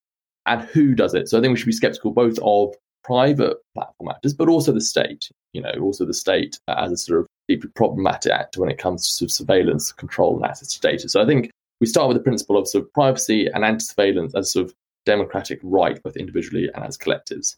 [0.47, 1.29] and who does it.
[1.29, 4.81] So I think we should be skeptical both of private platform actors, but also the
[4.81, 8.79] state, you know, also the state as a sort of deeply problematic actor when it
[8.79, 11.09] comes to sort of surveillance, control, and access to data.
[11.09, 14.53] So I think we start with the principle of sort of privacy and anti-surveillance as
[14.53, 17.57] sort of democratic right, both individually and as collectives.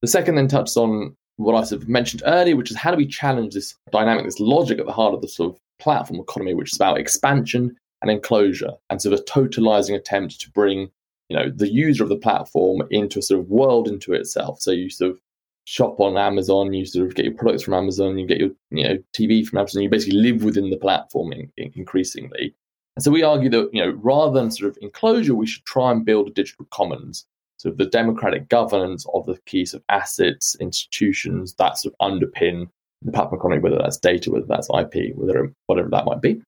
[0.00, 2.96] The second then touches on what I sort of mentioned earlier, which is how do
[2.96, 6.54] we challenge this dynamic, this logic at the heart of the sort of platform economy,
[6.54, 10.90] which is about expansion and enclosure, and sort of a totalizing attempt to bring
[11.28, 14.60] you know the user of the platform into a sort of world into itself.
[14.60, 15.18] So you sort of
[15.64, 18.84] shop on Amazon, you sort of get your products from Amazon, you get your you
[18.84, 22.54] know TV from Amazon, you basically live within the platform in, in increasingly.
[22.96, 25.90] And so we argue that you know rather than sort of enclosure, we should try
[25.90, 27.26] and build a digital commons
[27.58, 32.12] sort of the democratic governance of the key sort of assets, institutions that sort of
[32.12, 32.68] underpin
[33.02, 36.40] the platform economy, whether that's data, whether that's IP, whether whatever that might be.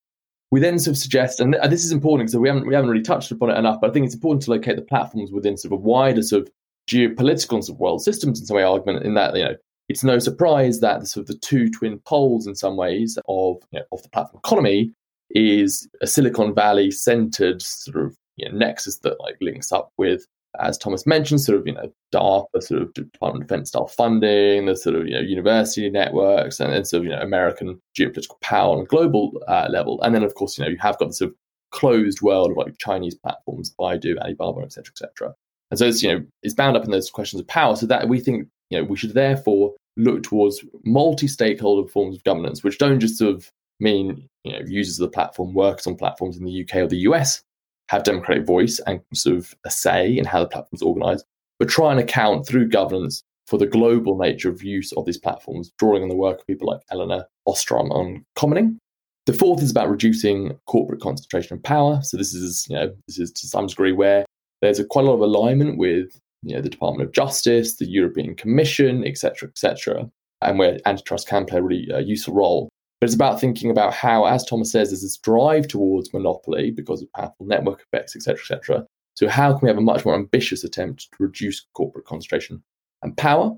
[0.51, 3.03] We then sort of suggest, and this is important because we haven't we haven't really
[3.03, 5.73] touched upon it enough, but I think it's important to locate the platforms within sort
[5.73, 6.51] of a wider sort of
[6.89, 9.55] geopolitical and sort of world systems in some way argument in that you know
[9.89, 13.57] it's no surprise that the sort of the two twin poles in some ways of
[13.71, 14.91] you know, of the platform economy
[15.31, 20.25] is a Silicon Valley centered sort of you know, nexus that like links up with
[20.59, 24.65] as Thomas mentioned, sort of, you know, DARPA, sort of Department of Defense style funding,
[24.65, 28.39] the sort of, you know, university networks, and then sort of, you know, American geopolitical
[28.41, 30.01] power on a global uh, level.
[30.01, 31.37] And then, of course, you know, you have got the sort of
[31.71, 35.33] closed world of like Chinese platforms, Baidu, Alibaba, et cetera, et cetera.
[35.71, 37.75] And so it's, you know, it's bound up in those questions of power.
[37.75, 42.63] So that we think, you know, we should therefore look towards multi-stakeholder forms of governance,
[42.63, 46.37] which don't just sort of mean, you know, users of the platform, workers on platforms
[46.37, 47.43] in the UK or the US,
[47.89, 51.25] have democratic voice and sort of a say in how the platform's organized,
[51.57, 55.71] but try and account through governance for the global nature of use of these platforms,
[55.79, 58.77] drawing on the work of people like Elinor Ostrom on commoning.
[59.25, 61.99] The fourth is about reducing corporate concentration of power.
[62.03, 64.23] So this is, you know, this is to some degree where
[64.61, 67.89] there's a quite a lot of alignment with, you know, the Department of Justice, the
[67.89, 70.09] European Commission, etc., etc.,
[70.41, 72.68] and where antitrust can play a really uh, useful role.
[72.99, 77.01] But it's about thinking about how, as Thomas says, there's this drive towards monopoly because
[77.01, 78.85] of powerful network effects, etc., etc.
[79.15, 82.63] So how can we have a much more ambitious attempt to reduce corporate concentration
[83.01, 83.51] and power?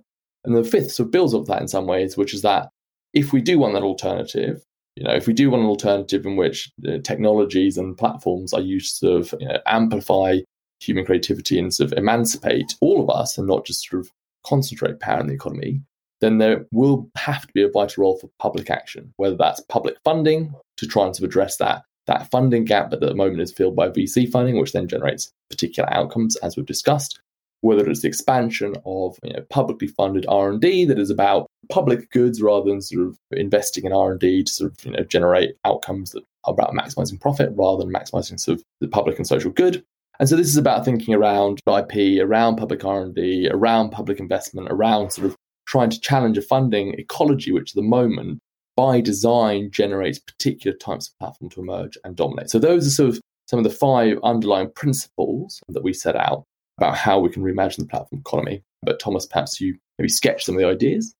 [0.43, 2.69] And the fifth sort of builds off that in some ways, which is that
[3.13, 4.63] if we do want that alternative,
[4.95, 8.62] you know, if we do want an alternative in which uh, technologies and platforms are
[8.62, 10.39] used to sort of you know, amplify
[10.80, 14.12] human creativity and sort of emancipate all of us and not just sort of
[14.45, 15.82] concentrate power in the economy,
[16.21, 19.97] then there will have to be a vital role for public action, whether that's public
[20.05, 23.75] funding to try and address that that funding gap that at the moment is filled
[23.75, 27.19] by VC funding, which then generates particular outcomes, as we've discussed.
[27.62, 31.47] Whether it's the expansion of you know, publicly funded R and D that is about
[31.69, 34.91] public goods rather than sort of investing in R and D to sort of you
[34.91, 39.17] know generate outcomes that are about maximizing profit rather than maximizing sort of the public
[39.17, 39.84] and social good.
[40.19, 44.19] And so this is about thinking around IP, around public R and D, around public
[44.19, 45.36] investment, around sort of
[45.71, 48.39] trying to challenge a funding ecology, which at the moment,
[48.75, 52.49] by design, generates particular types of platform to emerge and dominate.
[52.49, 56.43] So those are sort of some of the five underlying principles that we set out
[56.77, 58.63] about how we can reimagine the platform economy.
[58.84, 61.13] But Thomas, perhaps you maybe sketch some of the ideas.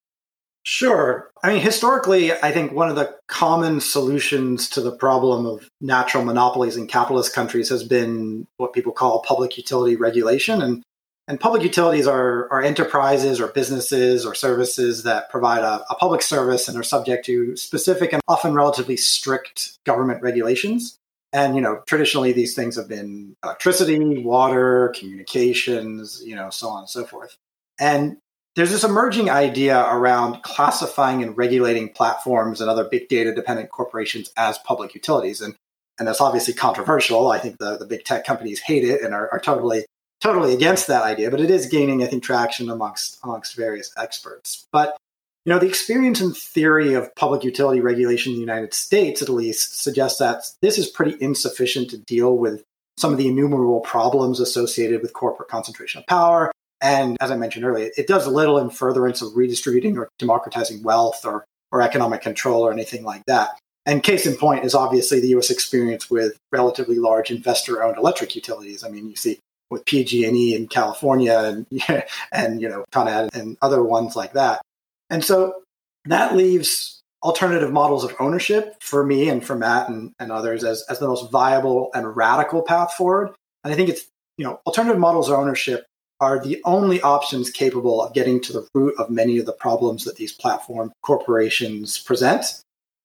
[0.64, 1.32] Sure.
[1.44, 6.26] I mean, historically, I think one of the common solutions to the problem of natural
[6.26, 10.62] monopolies in capitalist countries has been what people call public utility regulation.
[10.62, 10.84] And
[11.28, 16.22] and public utilities are, are enterprises or businesses or services that provide a, a public
[16.22, 20.98] service and are subject to specific and often relatively strict government regulations.
[21.34, 26.80] And, you know, traditionally these things have been electricity, water, communications, you know, so on
[26.80, 27.38] and so forth.
[27.80, 28.18] And
[28.56, 34.34] there's this emerging idea around classifying and regulating platforms and other big data dependent corporations
[34.36, 35.40] as public utilities.
[35.40, 35.56] And,
[35.98, 37.30] and that's obviously controversial.
[37.30, 39.86] I think the, the big tech companies hate it and are, are totally
[40.22, 44.68] totally against that idea, but it is gaining, I think, traction amongst amongst various experts.
[44.72, 44.96] But
[45.46, 49.30] you know, the experience and theory of public utility regulation in the United States, at
[49.30, 52.64] least, suggests that this is pretty insufficient to deal with
[52.98, 56.52] some of the innumerable problems associated with corporate concentration of power.
[56.80, 61.26] And as I mentioned earlier, it does little in furtherance of redistributing or democratizing wealth
[61.26, 63.58] or, or economic control or anything like that.
[63.88, 68.36] And case in point is obviously the US experience with relatively large investor owned electric
[68.36, 68.84] utilities.
[68.84, 69.40] I mean, you see
[69.72, 74.62] with PG&E in California and and you know and other ones like that.
[75.10, 75.64] And so
[76.06, 80.84] that leaves alternative models of ownership for me and for Matt and, and others as,
[80.90, 83.34] as the most viable and radical path forward.
[83.64, 84.08] And I think it's,
[84.38, 85.86] you know, alternative models of ownership
[86.20, 90.04] are the only options capable of getting to the root of many of the problems
[90.06, 92.62] that these platform corporations present.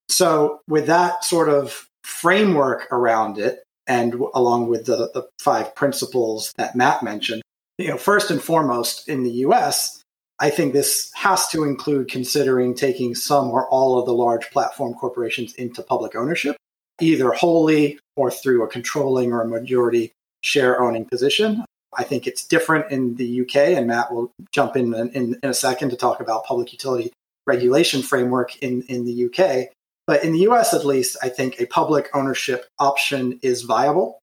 [0.09, 6.53] So with that sort of framework around it, and along with the, the five principles
[6.57, 7.43] that Matt mentioned.
[7.79, 10.03] You know, first and foremost, in the US,
[10.39, 14.95] I think this has to include considering taking some or all of the large platform
[14.95, 16.57] corporations into public ownership,
[17.01, 20.13] either wholly or through a controlling or a majority
[20.43, 21.65] share owning position.
[21.97, 25.55] I think it's different in the UK, and Matt will jump in in, in a
[25.55, 27.13] second to talk about public utility
[27.47, 29.73] regulation framework in, in the UK.
[30.07, 34.21] But in the US, at least, I think a public ownership option is viable.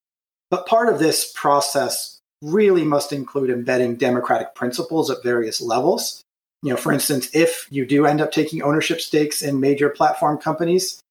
[0.50, 6.22] But part of this process really must include embedding democratic principles at various levels.
[6.62, 10.38] You know, for instance, if you do end up taking ownership stakes in major platform
[10.38, 11.02] companies,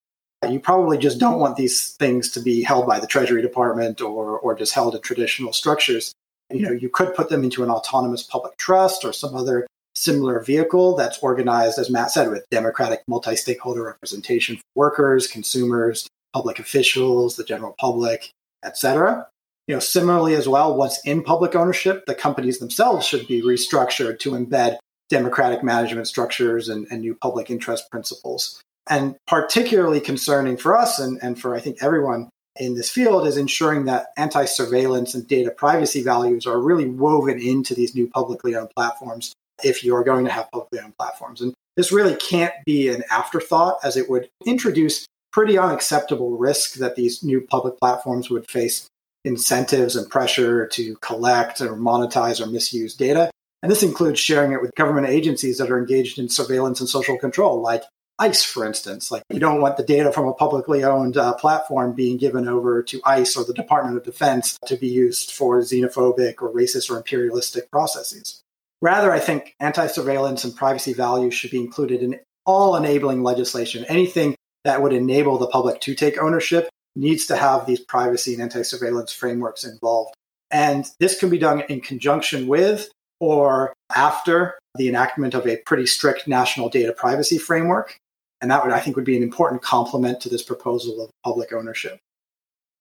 [0.48, 4.38] you probably just don't want these things to be held by the Treasury Department or,
[4.38, 6.12] or just held in traditional structures.
[6.50, 10.40] You know, you could put them into an autonomous public trust or some other similar
[10.40, 16.58] vehicle that's organized, as Matt said, with democratic multi stakeholder representation for workers, consumers, public
[16.58, 18.30] officials, the general public,
[18.64, 19.26] etc.
[19.68, 24.18] You know, similarly as well, once in public ownership, the companies themselves should be restructured
[24.20, 24.78] to embed
[25.08, 28.60] democratic management structures and, and new public interest principles.
[28.88, 33.36] And particularly concerning for us and, and for I think everyone in this field is
[33.36, 38.56] ensuring that anti surveillance and data privacy values are really woven into these new publicly
[38.56, 39.32] owned platforms
[39.64, 41.40] if you're going to have publicly owned platforms.
[41.40, 46.96] And this really can't be an afterthought, as it would introduce pretty unacceptable risk that
[46.96, 48.86] these new public platforms would face
[49.24, 53.30] incentives and pressure to collect or monetize or misuse data.
[53.62, 57.16] And this includes sharing it with government agencies that are engaged in surveillance and social
[57.16, 57.84] control, like
[58.18, 59.10] ICE, for instance.
[59.10, 62.82] Like, you don't want the data from a publicly owned uh, platform being given over
[62.82, 66.96] to ICE or the Department of Defense to be used for xenophobic or racist or
[66.96, 68.41] imperialistic processes.
[68.82, 73.86] Rather, I think anti surveillance and privacy values should be included in all enabling legislation.
[73.88, 78.42] Anything that would enable the public to take ownership needs to have these privacy and
[78.42, 80.14] anti surveillance frameworks involved.
[80.50, 85.86] And this can be done in conjunction with or after the enactment of a pretty
[85.86, 87.96] strict national data privacy framework.
[88.40, 91.52] And that would, I think, would be an important complement to this proposal of public
[91.52, 92.00] ownership.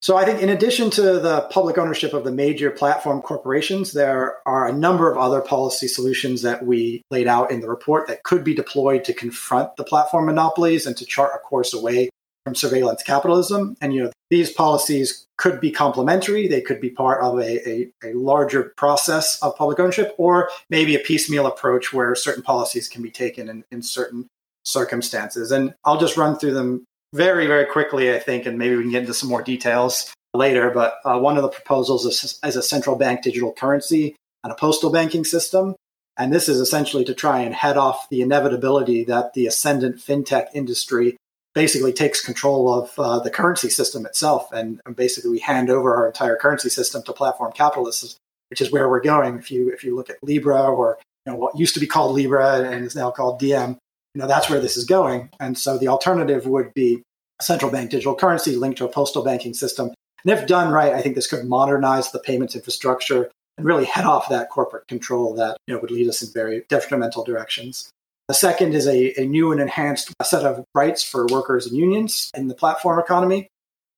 [0.02, 4.38] So I think in addition to the public ownership of the major platform corporations, there
[4.47, 8.24] are a number of other policy solutions that we laid out in the report that
[8.24, 12.10] could be deployed to confront the platform monopolies and to chart a course away
[12.45, 13.76] from surveillance capitalism.
[13.80, 16.47] And you know, these policies could be complementary.
[16.47, 20.95] They could be part of a, a, a, larger process of public ownership, or maybe
[20.95, 24.28] a piecemeal approach where certain policies can be taken in, in certain
[24.64, 25.52] circumstances.
[25.52, 28.91] And I'll just run through them very, very quickly, I think, and maybe we can
[28.91, 30.70] get into some more details later.
[30.70, 34.55] But uh, one of the proposals is, is a central bank digital currency and a
[34.55, 35.76] postal banking system.
[36.18, 40.47] And this is essentially to try and head off the inevitability that the ascendant fintech
[40.53, 41.18] industry
[41.53, 44.51] basically takes control of uh, the currency system itself.
[44.51, 48.18] And, and, basically, we hand over our entire currency system to platform capitalists,
[48.49, 49.38] which is where we're going.
[49.38, 52.16] If you if you look at Libra or you know, what used to be called
[52.16, 53.78] Libra and is now called Diem,
[54.14, 55.30] you know that's where this is going.
[55.39, 57.03] And so the alternative would be
[57.41, 59.91] central bank digital currency linked to a postal banking system.
[60.24, 64.05] And if done right, I think this could modernize the payments infrastructure and really head
[64.05, 67.89] off that corporate control that you know would lead us in very detrimental directions.
[68.28, 72.30] The second is a, a new and enhanced set of rights for workers and unions
[72.34, 73.47] in the platform economy.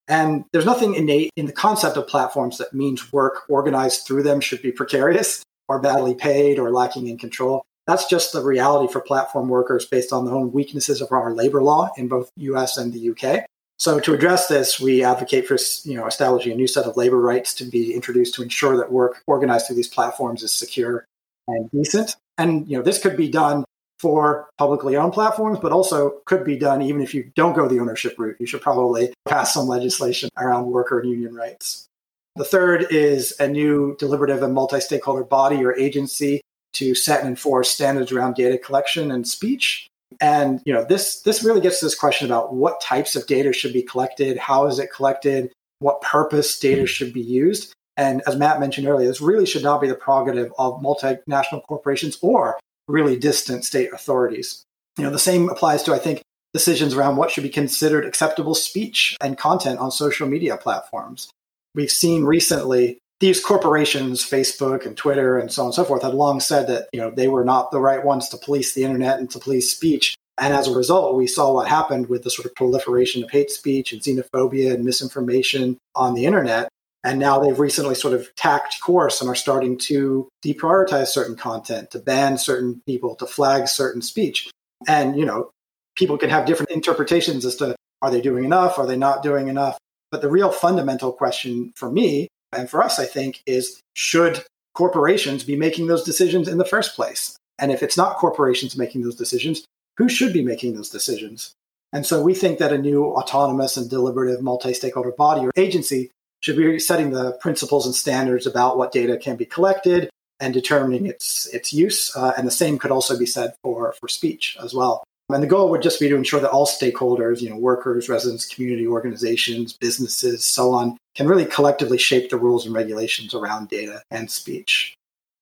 [0.08, 4.42] And there's nothing innate in the concept of platforms that means work organized through them
[4.42, 7.64] should be precarious or badly paid or lacking in control.
[7.86, 11.62] That's just the reality for platform workers based on the own weaknesses of our labor
[11.62, 13.46] law in both US and the UK.
[13.78, 17.20] So to address this, we advocate for you know establishing a new set of labor
[17.20, 21.06] rights to be introduced to ensure that work organized through these platforms is secure
[21.48, 22.16] and decent.
[22.38, 23.66] And you know this could be done
[24.00, 27.80] for publicly owned platforms, but also could be done even if you don't go the
[27.80, 28.38] ownership route.
[28.40, 31.88] You should probably pass some legislation around worker and union rights.
[32.36, 36.42] The third is a new deliberative and multi stakeholder body or agency
[36.74, 39.88] to set and enforce standards around data collection and speech.
[40.22, 43.54] And you know, this this really gets to this question about what types of data
[43.54, 47.74] should be collected, how is it collected, what purpose data should be used.
[47.98, 52.18] And as Matt mentioned earlier, this really should not be the prerogative of multinational corporations
[52.22, 54.64] or really distant state authorities.
[54.98, 56.22] You know, the same applies to, I think,
[56.54, 61.30] decisions around what should be considered acceptable speech and content on social media platforms.
[61.76, 66.14] We've seen recently these corporations, Facebook and Twitter and so on and so forth, had
[66.14, 69.18] long said that, you know, they were not the right ones to police the internet
[69.18, 70.14] and to police speech.
[70.38, 73.50] And as a result, we saw what happened with the sort of proliferation of hate
[73.50, 76.68] speech and xenophobia and misinformation on the internet.
[77.06, 81.92] And now they've recently sort of tacked course and are starting to deprioritize certain content,
[81.92, 84.52] to ban certain people, to flag certain speech.
[84.86, 85.50] And, you know,
[85.96, 88.78] people can have different interpretations as to are they doing enough?
[88.78, 89.78] Are they not doing enough?
[90.12, 94.44] But the real fundamental question for me and for us, I think, is should
[94.74, 97.38] corporations be making those decisions in the first place?
[97.60, 99.64] And if it's not corporations making those decisions,
[99.98, 101.54] who should be making those decisions?
[101.92, 106.10] And so we think that a new autonomous and deliberative multi stakeholder body or agency
[106.42, 111.06] should be setting the principles and standards about what data can be collected and determining
[111.06, 112.16] its its use.
[112.16, 115.04] Uh, and the same could also be said for for speech as well.
[115.34, 118.46] And the goal would just be to ensure that all stakeholders, you know, workers, residents,
[118.46, 124.02] community organizations, businesses, so on, can really collectively shape the rules and regulations around data
[124.12, 124.96] and speech.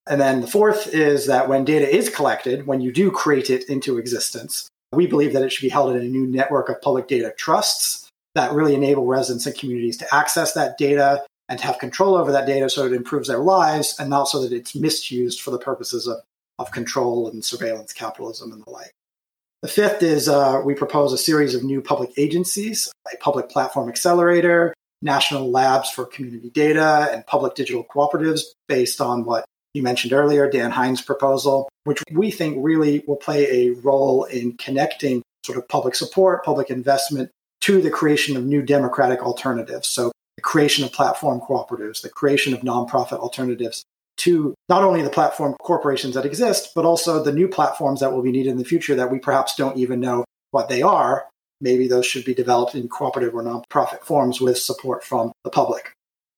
[0.08, 3.70] And then the fourth is that when data is collected, when you do create it
[3.70, 7.08] into existence, we believe that it should be held in a new network of public
[7.08, 12.16] data trusts that really enable residents and communities to access that data and have control
[12.16, 15.52] over that data so it improves their lives and not so that it's misused for
[15.52, 16.18] the purposes of,
[16.60, 18.92] of control and surveillance capitalism and the like.
[19.62, 23.90] The fifth is uh, we propose a series of new public agencies, a public platform
[23.90, 29.46] accelerator, national labs for community data, and public digital cooperatives based on what
[29.76, 34.58] you mentioned earlier, Dan Hind's proposal, which we think really will play a role in
[34.58, 37.30] connecting sort of public support, public investment
[37.62, 39.88] to the creation of new democratic alternatives.
[39.88, 43.84] So the creation of platform cooperatives, the creation of nonprofit alternatives
[44.22, 48.22] to not only the platform corporations that exist, but also the new platforms that will
[48.22, 51.28] be needed in the future that we perhaps don't even know what they are.
[51.60, 55.94] Maybe those should be developed in cooperative or nonprofit forms with support from the public.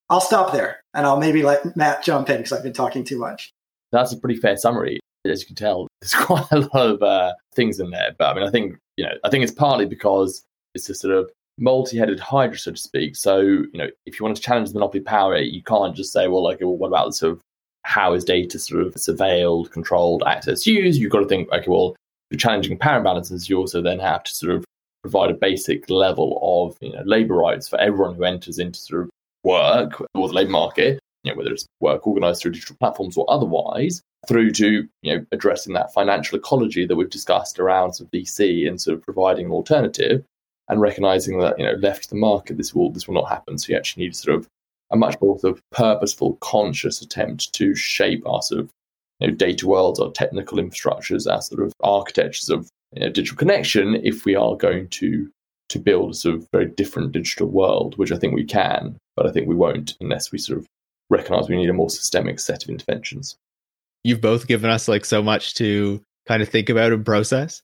[0.10, 3.20] I'll stop there and I'll maybe let Matt jump in because I've been talking too
[3.20, 3.52] much.
[3.92, 5.00] That's a pretty fair summary.
[5.26, 8.16] As you can tell, there's quite a lot of uh, things in there.
[8.18, 11.16] But I mean, I think, you know, I think it's partly because it's a sort
[11.16, 13.16] of multi-headed hydra, so to speak.
[13.16, 16.28] So, you know, if you want to challenge the monopoly power, you can't just say,
[16.28, 17.42] well, like, well, what about the sort of
[17.84, 21.00] how is data sort of surveilled, controlled, access used?
[21.00, 21.96] You've got to think, okay, well,
[22.30, 24.66] you're challenging power imbalances, you also then have to sort of
[25.02, 29.04] provide a basic level of you know, labor rights for everyone who enters into sort
[29.04, 29.10] of
[29.44, 33.30] work or the labor market, you know, whether it's work organized through digital platforms or
[33.30, 38.12] otherwise, through to you know addressing that financial ecology that we've discussed around sort of
[38.12, 40.24] VC and sort of providing an alternative
[40.70, 43.58] and recognizing that you know left the market this will this will not happen.
[43.58, 44.48] So you actually need to sort of
[44.92, 48.70] a much more sort of purposeful, conscious attempt to shape our sort of
[49.20, 53.38] you know, data worlds, our technical infrastructures, our sort of architectures of you know, digital
[53.38, 55.30] connection, if we are going to
[55.70, 59.26] to build a sort of very different digital world, which I think we can, but
[59.26, 60.68] I think we won't unless we sort of
[61.10, 63.38] recognize we need a more systemic set of interventions.
[64.04, 67.62] You've both given us like so much to kind of think about and process.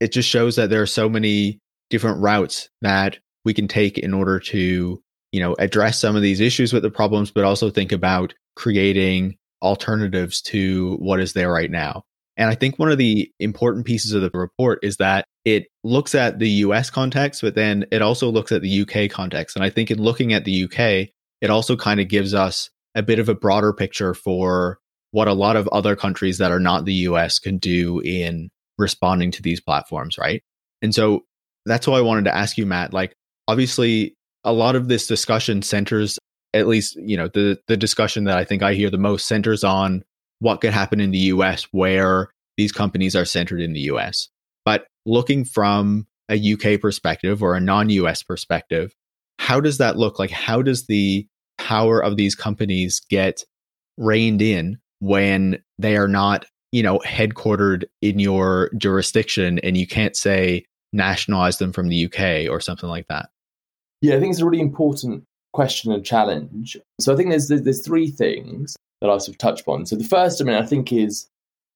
[0.00, 1.58] It just shows that there are so many
[1.90, 5.00] different routes that we can take in order to,
[5.32, 9.36] you know, address some of these issues with the problems, but also think about creating
[9.62, 12.04] alternatives to what is there right now.
[12.36, 16.14] And I think one of the important pieces of the report is that it looks
[16.14, 19.56] at the US context, but then it also looks at the UK context.
[19.56, 21.08] And I think in looking at the UK,
[21.40, 24.78] it also kind of gives us a bit of a broader picture for
[25.10, 29.30] what a lot of other countries that are not the US can do in responding
[29.32, 30.42] to these platforms, right?
[30.80, 31.24] And so
[31.66, 32.92] that's why I wanted to ask you, Matt.
[32.92, 33.14] Like,
[33.46, 36.18] obviously, a lot of this discussion centers,
[36.54, 39.64] at least, you know, the the discussion that I think I hear the most centers
[39.64, 40.02] on
[40.40, 44.28] what could happen in the US where these companies are centered in the US.
[44.64, 48.92] But looking from a UK perspective or a non US perspective,
[49.38, 50.30] how does that look like?
[50.30, 51.26] How does the
[51.58, 53.44] power of these companies get
[53.96, 60.16] reined in when they are not, you know, headquartered in your jurisdiction and you can't
[60.16, 63.28] say nationalize them from the UK or something like that?
[64.02, 66.76] Yeah, I think it's a really important question and challenge.
[67.00, 69.86] So I think there's there's three things that I sort of touched upon.
[69.86, 71.26] So the first, I mean, I think is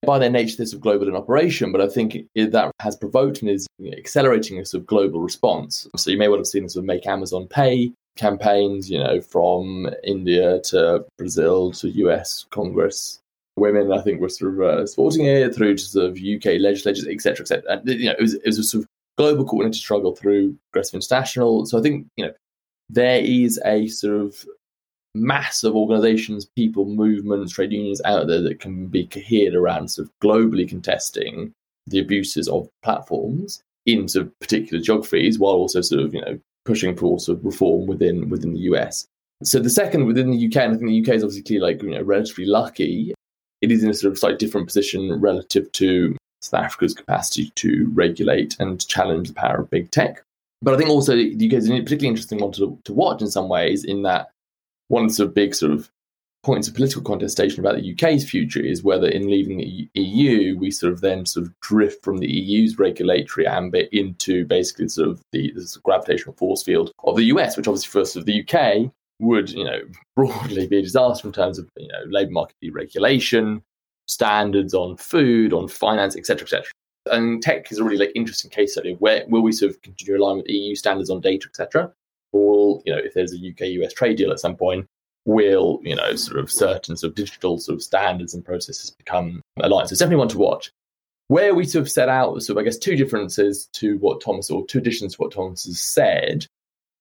[0.04, 3.40] by their nature, this of global in operation, but I think it, that has provoked
[3.40, 3.66] and is
[3.96, 5.88] accelerating a sort of global response.
[5.96, 9.88] So you may well have seen sort of make Amazon pay campaigns, you know, from
[10.04, 13.20] India to Brazil to US Congress.
[13.56, 17.06] Women, I think, were sort of uh, supporting it through to sort of UK legislators,
[17.06, 17.62] etc., etc.
[17.68, 20.94] And you know, it was, it was a sort of global coordinated struggle through Progressive
[20.94, 21.66] International.
[21.66, 22.32] So I think you know
[22.88, 24.44] there is a sort of
[25.14, 30.08] mass of organizations, people, movements, trade unions out there that can be cohered around sort
[30.08, 31.52] of globally contesting
[31.86, 36.38] the abuses of platforms in sort of particular geographies while also sort of, you know,
[36.64, 39.06] pushing for sort of reform within within the US.
[39.42, 41.90] So the second within the UK, and I think the UK is obviously like, you
[41.90, 43.14] know, relatively lucky.
[43.62, 47.90] It is in a sort of slightly different position relative to South Africa's capacity to
[47.92, 50.22] regulate and challenge the power of big tech.
[50.62, 53.30] But I think also the UK is a particularly interesting one to, to watch in
[53.30, 54.30] some ways, in that
[54.88, 55.90] one of the sort of big sort of
[56.46, 60.70] points of political contestation about the UK's future is whether in leaving the EU we
[60.70, 65.20] sort of then sort of drift from the EU's regulatory ambit into basically sort of
[65.32, 69.50] the, gravitational force field of the US, which obviously for sort of the UK would
[69.50, 69.80] you know
[70.16, 73.60] broadly be a disaster in terms of you know labour market deregulation,
[74.06, 76.64] standards on food, on finance, etc., etc.
[77.10, 78.96] And tech is a really like interesting case study.
[78.98, 81.92] Where will we sort of continue align with EU standards on data, etc.,
[82.32, 84.86] or you know, if there's a UK US trade deal at some point,
[85.24, 89.42] will you know sort of certain sort of digital sort of standards and processes become
[89.60, 89.88] aligned?
[89.88, 90.70] So it's definitely one to watch.
[91.28, 94.50] Where we sort of set out sort of I guess two differences to what Thomas
[94.50, 96.46] or two additions to what Thomas has said,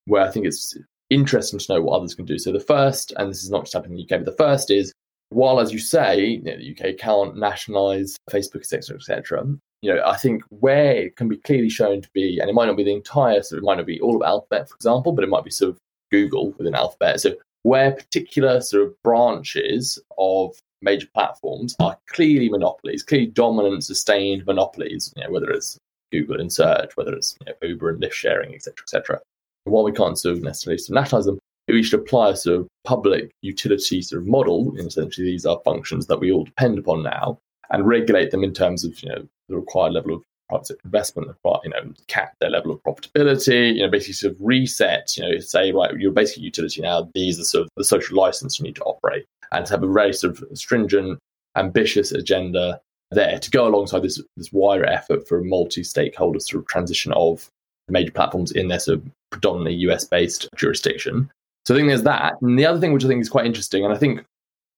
[0.06, 0.78] where I think it's
[1.10, 2.40] interesting to know what others can do.
[2.40, 4.72] So the first, and this is not just happening in the UK, but the first
[4.72, 4.92] is
[5.36, 9.46] while, as you say, you know, the UK can't nationalise Facebook, etc., etc.,
[9.82, 12.68] you know, I think where it can be clearly shown to be, and it might
[12.68, 15.26] not be the entire, so it might not be all of Alphabet, for example, but
[15.26, 15.78] it might be sort of
[16.10, 17.20] Google within Alphabet.
[17.20, 17.34] So
[17.64, 25.14] where particular sort of branches of major platforms are clearly monopolies, clearly dominant, sustained monopolies,
[25.18, 25.78] you know, whether it's
[26.14, 29.20] Google in search, whether it's you know, Uber and Lyft sharing, etc., etc.
[29.66, 33.32] While we can't sort of necessarily sort of we should apply a sort of public
[33.42, 34.74] utility sort of model.
[34.78, 37.40] And essentially, these are functions that we all depend upon now,
[37.72, 41.60] and regulate them in terms of you know the required level of private investment, require,
[41.64, 45.40] you know, cap their level of profitability, you know, basically sort of reset, you know,
[45.40, 48.76] say, right, you're basically utility now, these are sort of the social license you need
[48.76, 51.20] to operate and to have a very sort of stringent,
[51.56, 52.80] ambitious agenda
[53.12, 57.50] there to go alongside this this wider effort for a multi-stakeholder sort of transition of
[57.88, 61.30] major platforms in their sort of predominantly US based jurisdiction.
[61.66, 62.34] So I think there's that.
[62.42, 64.24] And the other thing which I think is quite interesting, and I think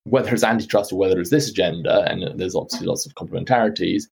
[0.05, 4.03] whether it's antitrust or whether it's this agenda, and there's obviously lots of complementarities,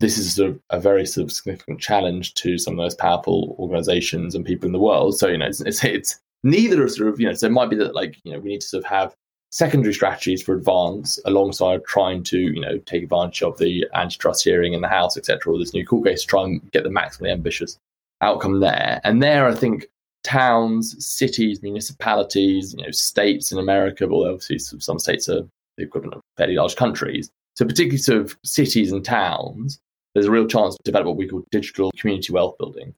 [0.00, 2.98] this is sort of a very sort of significant challenge to some of the most
[2.98, 5.18] powerful organizations and people in the world.
[5.18, 7.70] So, you know, it's, it's, it's neither are sort of, you know, so it might
[7.70, 9.14] be that like, you know, we need to sort of have
[9.50, 14.74] secondary strategies for advance alongside trying to, you know, take advantage of the antitrust hearing
[14.74, 17.30] in the House, etc., or this new court case to try and get the maximally
[17.30, 17.78] ambitious
[18.20, 19.00] outcome there.
[19.04, 19.86] And there, I think
[20.26, 25.42] towns, cities, municipalities, you know, states in America, although obviously some states are
[25.76, 27.30] the equivalent of fairly large countries.
[27.54, 29.78] So particularly sort of cities and towns,
[30.12, 32.94] there's a real chance to develop what we call digital community wealth building.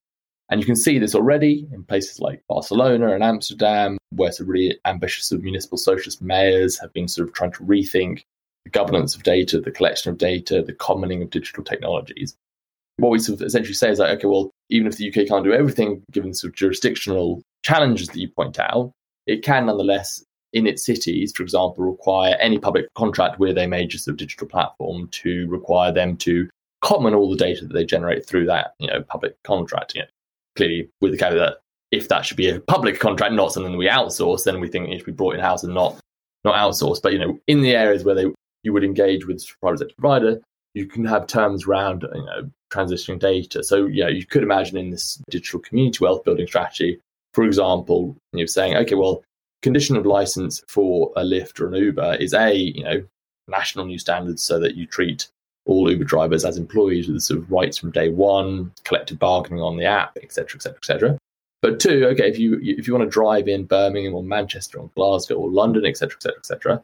[0.50, 4.78] And you can see this already in places like Barcelona and Amsterdam, where some really
[4.86, 8.22] ambitious municipal socialist mayors have been sort of trying to rethink
[8.64, 12.34] the governance of data, the collection of data, the commoning of digital technologies.
[12.98, 15.44] What we sort of essentially say is like, okay, well, even if the UK can't
[15.44, 18.92] do everything, given sort of jurisdictional challenges that you point out,
[19.26, 20.22] it can nonetheless,
[20.52, 24.48] in its cities, for example, require any public contract with a major sort of digital
[24.48, 26.48] platform to require them to
[26.82, 29.94] common all the data that they generate through that you know public contract.
[29.94, 30.08] You know,
[30.56, 31.58] clearly, with the caveat that
[31.90, 34.98] if that should be a public contract, not something we outsource, then we think it
[34.98, 35.98] should be brought in house and not
[36.44, 37.02] not outsourced.
[37.02, 38.26] But you know, in the areas where they
[38.62, 40.40] you would engage with private sector provider,
[40.74, 43.62] you can have terms around you know transitioning data.
[43.62, 47.00] So yeah, you could imagine in this digital community wealth building strategy,
[47.34, 49.22] for example, you're saying okay, well,
[49.62, 53.04] condition of license for a Lyft or an Uber is a you know
[53.48, 55.28] national new standards so that you treat
[55.64, 59.76] all Uber drivers as employees with sort of rights from day one, collective bargaining on
[59.76, 61.18] the app, etc., etc., etc.
[61.60, 64.90] But two, okay, if you if you want to drive in Birmingham or Manchester or
[64.94, 66.82] Glasgow or London, etc., etc., etc.,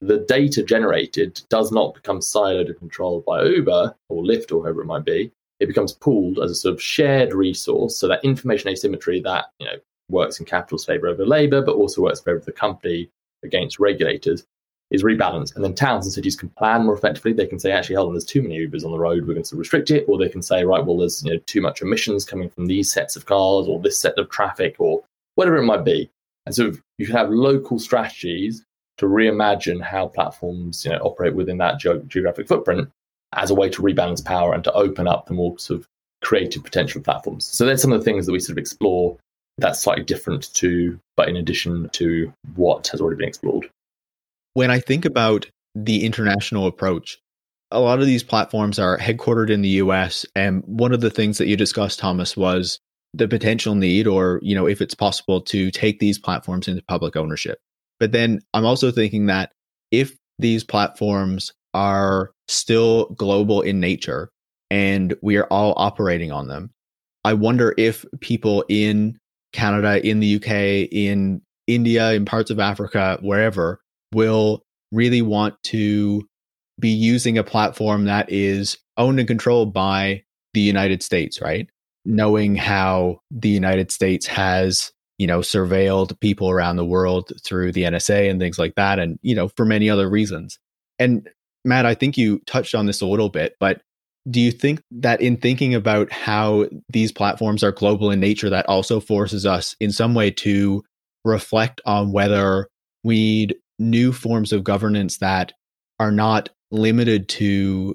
[0.00, 4.82] the data generated does not become siloed and controlled by Uber or Lyft or whoever
[4.82, 5.32] it might be.
[5.58, 7.96] It becomes pooled as a sort of shared resource.
[7.96, 9.76] So that information asymmetry that you know
[10.10, 13.08] works in capital's favor over labor, but also works in favor of the company
[13.42, 14.44] against regulators,
[14.90, 15.56] is rebalanced.
[15.56, 17.32] And then towns and cities can plan more effectively.
[17.32, 19.26] They can say, actually, hold on, there's too many Ubers on the road.
[19.26, 20.04] We're going to restrict it.
[20.08, 22.92] Or they can say, right, well, there's you know, too much emissions coming from these
[22.92, 25.02] sets of cars or this set of traffic or
[25.34, 26.10] whatever it might be.
[26.44, 28.64] And so you can have local strategies
[28.98, 32.88] to reimagine how platforms you know, operate within that ge- geographic footprint
[33.34, 35.86] as a way to rebalance power and to open up the more sort of
[36.22, 37.46] creative potential platforms.
[37.46, 39.18] So there's some of the things that we sort of explore
[39.58, 43.68] that's slightly different to, but in addition to what has already been explored
[44.56, 45.44] when I think about
[45.74, 47.18] the international approach,
[47.70, 50.24] a lot of these platforms are headquartered in the US.
[50.34, 52.80] And one of the things that you discussed, Thomas, was
[53.12, 57.16] the potential need, or, you know, if it's possible to take these platforms into public
[57.16, 57.58] ownership.
[57.98, 59.52] But then I'm also thinking that
[59.90, 64.30] if these platforms are still global in nature
[64.70, 66.70] and we are all operating on them,
[67.24, 69.18] I wonder if people in
[69.52, 73.80] Canada, in the UK, in India, in parts of Africa, wherever,
[74.12, 76.26] will really want to
[76.78, 80.22] be using a platform that is owned and controlled by
[80.54, 81.68] the United States, right?
[82.04, 87.82] Knowing how the United States has, you know, surveilled people around the world through the
[87.84, 90.58] NSA and things like that, and, you know, for many other reasons.
[90.98, 91.28] And
[91.64, 93.80] Matt, I think you touched on this a little bit, but
[94.28, 98.68] do you think that in thinking about how these platforms are global in nature, that
[98.68, 100.82] also forces us in some way to
[101.24, 102.68] reflect on whether
[103.04, 105.52] we need new forms of governance that
[106.00, 107.94] are not limited to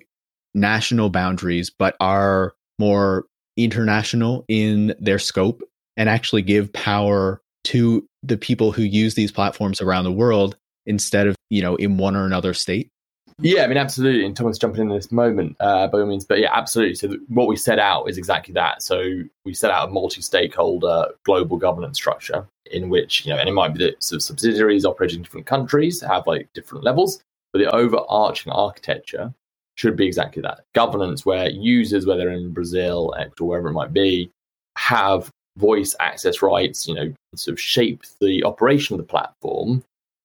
[0.53, 3.25] national boundaries, but are more
[3.57, 5.61] international in their scope
[6.01, 11.27] and actually give power to the people who use these platforms around the world instead
[11.27, 12.89] of, you know, in one or another state?
[13.37, 14.25] Yeah, I mean, absolutely.
[14.25, 16.95] And Thomas jumping in this moment uh, by all means, but yeah, absolutely.
[16.95, 18.81] So what we set out is exactly that.
[18.81, 23.51] So we set out a multi-stakeholder global governance structure in which you know, and it
[23.51, 27.21] might be that sort of subsidiaries operating in different countries have like different levels,
[27.53, 29.31] but the overarching architecture
[29.75, 34.31] should be exactly that governance, where users, whether in Brazil, Ecuador, wherever it might be,
[34.77, 35.29] have
[35.61, 36.87] voice access rights.
[36.87, 39.83] You know, sort of shape the operation of the platform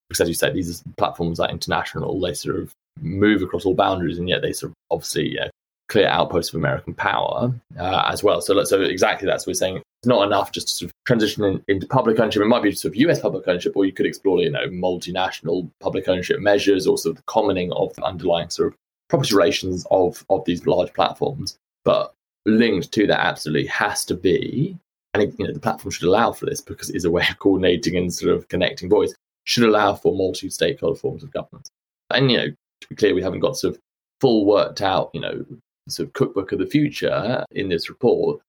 [0.09, 3.73] because as you said, these are platforms that international, they sort of move across all
[3.73, 5.49] boundaries, and yet they sort of obviously yeah,
[5.89, 8.41] clear outposts of American power uh, as well.
[8.41, 9.77] So, so exactly that's what we're saying.
[9.77, 12.41] It's not enough just to sort of transition in, into public ownership.
[12.41, 15.69] It might be sort of US public ownership, or you could explore, you know, multinational
[15.81, 18.75] public ownership measures, or sort of the commoning of the underlying sort of
[19.09, 21.57] property relations of of these large platforms.
[21.83, 22.13] But
[22.45, 24.77] linked to that absolutely has to be,
[25.21, 27.39] and you know, the platform should allow for this because it is a way of
[27.39, 29.13] coordinating and sort of connecting voice.
[29.45, 31.69] Should allow for multi-stakeholder forms of governance.
[32.09, 33.79] And you know, to be clear, we haven't got sort of
[34.19, 35.45] full worked out, you know,
[35.87, 38.41] sort of cookbook of the future in this report.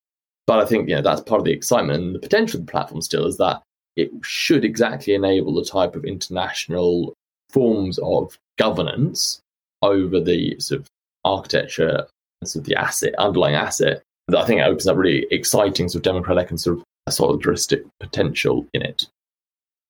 [0.47, 2.73] But I think you know that's part of the excitement and the potential of the
[2.73, 3.63] platform still is that
[3.97, 7.15] it should exactly enable the type of international
[7.51, 9.41] forms of governance
[9.83, 10.87] over the sort of
[11.25, 12.07] architecture
[12.45, 14.03] sort of the asset, underlying asset.
[14.37, 18.67] I think it opens up really exciting sort of democratic and sort of solidaristic potential
[18.75, 19.09] in it.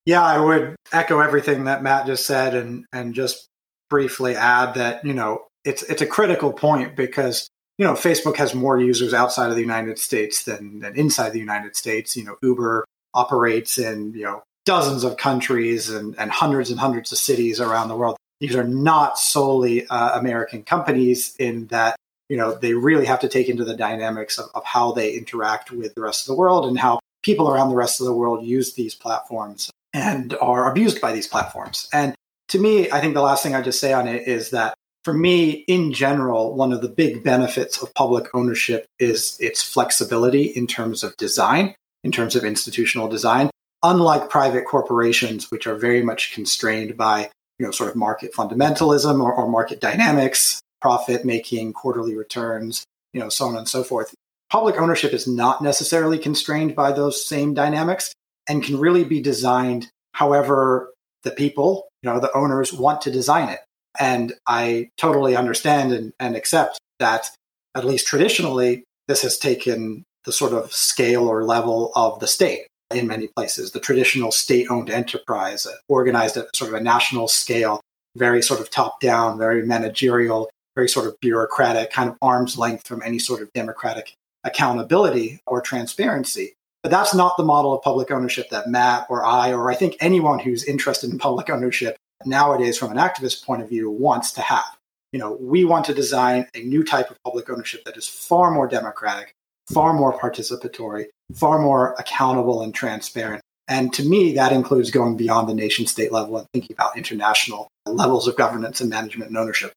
[0.06, 3.46] Yeah, I would echo everything that Matt just said and and just
[3.90, 8.54] briefly add that, you know, it's it's a critical point because you know Facebook has
[8.54, 12.16] more users outside of the United States than than inside the United States.
[12.16, 12.84] You know, Uber
[13.14, 17.88] operates in you know dozens of countries and, and hundreds and hundreds of cities around
[17.88, 18.16] the world.
[18.40, 21.96] These are not solely uh, American companies in that
[22.28, 25.70] you know they really have to take into the dynamics of, of how they interact
[25.70, 28.44] with the rest of the world and how people around the rest of the world
[28.44, 31.88] use these platforms and are abused by these platforms.
[31.92, 32.14] And
[32.48, 34.74] to me, I think the last thing I just say on it is that
[35.04, 40.44] for me, in general, one of the big benefits of public ownership is its flexibility
[40.44, 41.74] in terms of design,
[42.04, 43.50] in terms of institutional design.
[43.82, 49.22] Unlike private corporations, which are very much constrained by, you know, sort of market fundamentalism
[49.22, 54.14] or, or market dynamics, profit making, quarterly returns, you know, so on and so forth.
[54.50, 58.12] Public ownership is not necessarily constrained by those same dynamics
[58.48, 63.48] and can really be designed however the people, you know, the owners want to design
[63.48, 63.60] it.
[63.98, 67.30] And I totally understand and, and accept that,
[67.74, 72.66] at least traditionally, this has taken the sort of scale or level of the state
[72.92, 77.80] in many places, the traditional state owned enterprise organized at sort of a national scale,
[78.16, 80.48] very sort of top down, very managerial,
[80.78, 84.14] very sort of bureaucratic, kind of arm's length from any sort of democratic
[84.44, 86.54] accountability or transparency.
[86.84, 89.96] But that's not the model of public ownership that Matt or I, or I think
[89.98, 94.40] anyone who's interested in public ownership nowadays from an activist point of view wants to
[94.40, 94.76] have.
[95.12, 98.52] You know, we want to design a new type of public ownership that is far
[98.52, 99.32] more democratic,
[99.72, 103.42] far more participatory, far more accountable and transparent.
[103.66, 107.66] And to me, that includes going beyond the nation state level and thinking about international
[107.84, 109.72] levels of governance and management and ownership.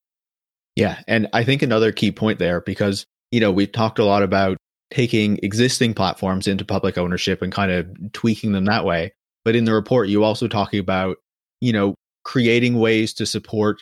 [0.76, 1.00] Yeah.
[1.08, 4.58] And I think another key point there, because, you know, we've talked a lot about
[4.90, 9.12] taking existing platforms into public ownership and kind of tweaking them that way.
[9.44, 11.18] But in the report, you also talking about,
[11.60, 13.82] you know, creating ways to support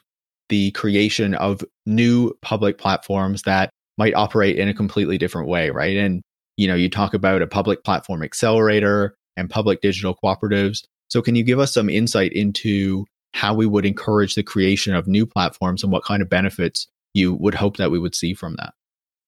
[0.49, 5.97] the creation of new public platforms that might operate in a completely different way, right?
[5.97, 6.21] And
[6.59, 10.83] you know, you talk about a public platform accelerator and public digital cooperatives.
[11.07, 15.07] So can you give us some insight into how we would encourage the creation of
[15.07, 18.55] new platforms and what kind of benefits you would hope that we would see from
[18.55, 18.73] that?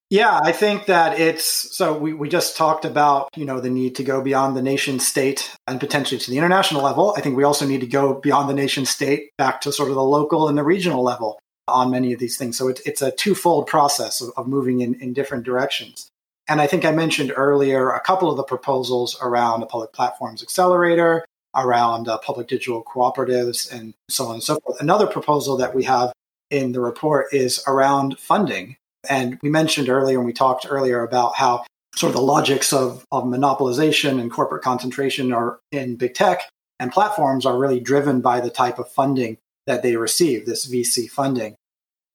[0.09, 3.95] Yeah, I think that it's so we, we just talked about, you know, the need
[3.95, 7.13] to go beyond the nation state and potentially to the international level.
[7.15, 9.95] I think we also need to go beyond the nation state back to sort of
[9.95, 11.39] the local and the regional level
[11.69, 12.57] on many of these things.
[12.57, 16.09] So it's, it's a twofold process of, of moving in, in different directions.
[16.49, 20.43] And I think I mentioned earlier a couple of the proposals around the public platforms
[20.43, 21.23] accelerator,
[21.55, 24.79] around uh, public digital cooperatives, and so on and so forth.
[24.79, 26.11] Another proposal that we have
[26.49, 28.75] in the report is around funding
[29.09, 33.05] and we mentioned earlier, and we talked earlier about how sort of the logics of,
[33.11, 36.41] of monopolization and corporate concentration are in big tech
[36.79, 39.37] and platforms are really driven by the type of funding
[39.67, 41.55] that they receive, this VC funding.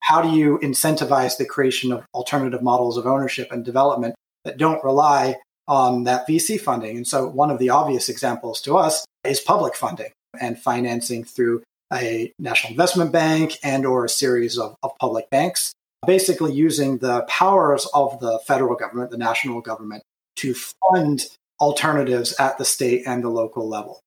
[0.01, 4.15] How do you incentivize the creation of alternative models of ownership and development
[4.45, 5.35] that don't rely
[5.67, 6.97] on that VC funding?
[6.97, 11.63] And so one of the obvious examples to us is public funding and financing through
[11.93, 15.73] a national investment bank and or a series of, of public banks
[16.05, 20.03] basically using the powers of the federal government, the national government,
[20.35, 21.25] to fund
[21.59, 23.99] alternatives at the state and the local level.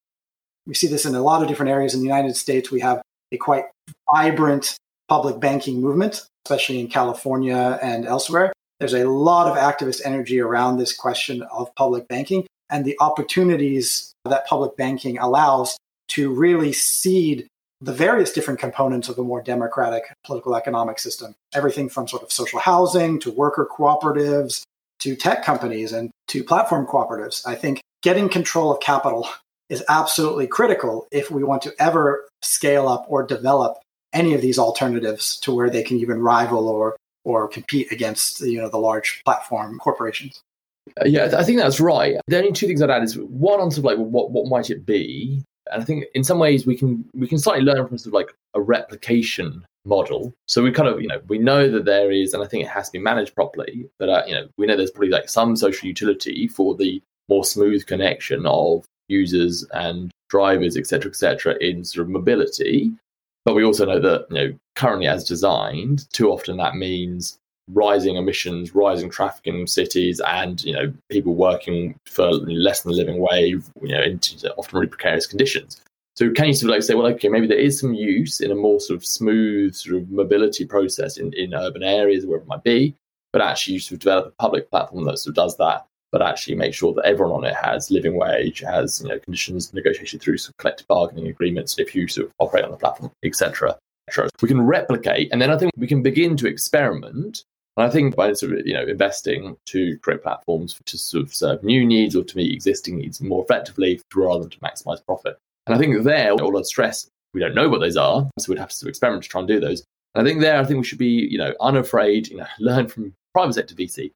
[0.66, 2.70] We see this in a lot of different areas in the United States.
[2.70, 3.02] We have
[3.32, 3.64] a quite
[4.12, 4.76] vibrant
[5.08, 8.52] public banking movement, especially in California and elsewhere.
[8.78, 14.12] There's a lot of activist energy around this question of public banking and the opportunities
[14.24, 15.76] that public banking allows
[16.08, 17.46] to really seed
[17.80, 21.34] the various different components of a more democratic political economic system.
[21.54, 24.62] Everything from sort of social housing to worker cooperatives
[25.00, 27.46] to tech companies and to platform cooperatives.
[27.46, 29.28] I think getting control of capital
[29.70, 33.78] is absolutely critical if we want to ever scale up or develop
[34.12, 38.60] any of these alternatives to where they can even rival or or compete against you
[38.60, 40.42] know the large platform corporations.
[41.00, 42.16] Uh, yeah, I think that's right.
[42.26, 44.70] The only two things I'd add is one on sort of like what what might
[44.70, 47.98] it be, and I think in some ways we can we can slightly learn from
[47.98, 50.32] sort of like a replication model.
[50.46, 52.70] So we kind of you know we know that there is, and I think it
[52.70, 53.86] has to be managed properly.
[53.98, 57.44] But uh, you know we know there's probably like some social utility for the more
[57.44, 62.92] smooth connection of users and drivers, etc., etc., in sort of mobility.
[63.44, 67.38] But we also know that, you know, currently as designed, too often that means
[67.72, 72.98] rising emissions, rising traffic in cities, and you know people working for less than the
[72.98, 74.04] living wage, you know,
[74.56, 75.80] often really precarious conditions.
[76.16, 78.50] So can you sort of like say, well, okay, maybe there is some use in
[78.50, 82.48] a more sort of smooth sort of mobility process in, in urban areas, wherever it
[82.48, 82.94] might be,
[83.32, 86.22] but actually you sort of develop a public platform that sort of does that but
[86.22, 90.20] actually make sure that everyone on it has living wage, has you know conditions negotiated
[90.20, 93.76] through some collective bargaining agreements if you sort of operate on the platform, etc.
[94.42, 97.44] We can replicate, and then I think we can begin to experiment.
[97.76, 101.34] And I think by sort of you know investing to create platforms to sort of
[101.34, 105.38] serve new needs or to meet existing needs more effectively, rather than to maximize profit.
[105.66, 108.58] And I think there, all the stress, we don't know what those are, so we'd
[108.58, 109.84] have to experiment to try and do those.
[110.14, 112.88] And I think there, I think we should be, you know, unafraid, you know, learn
[112.88, 114.10] from private sector VC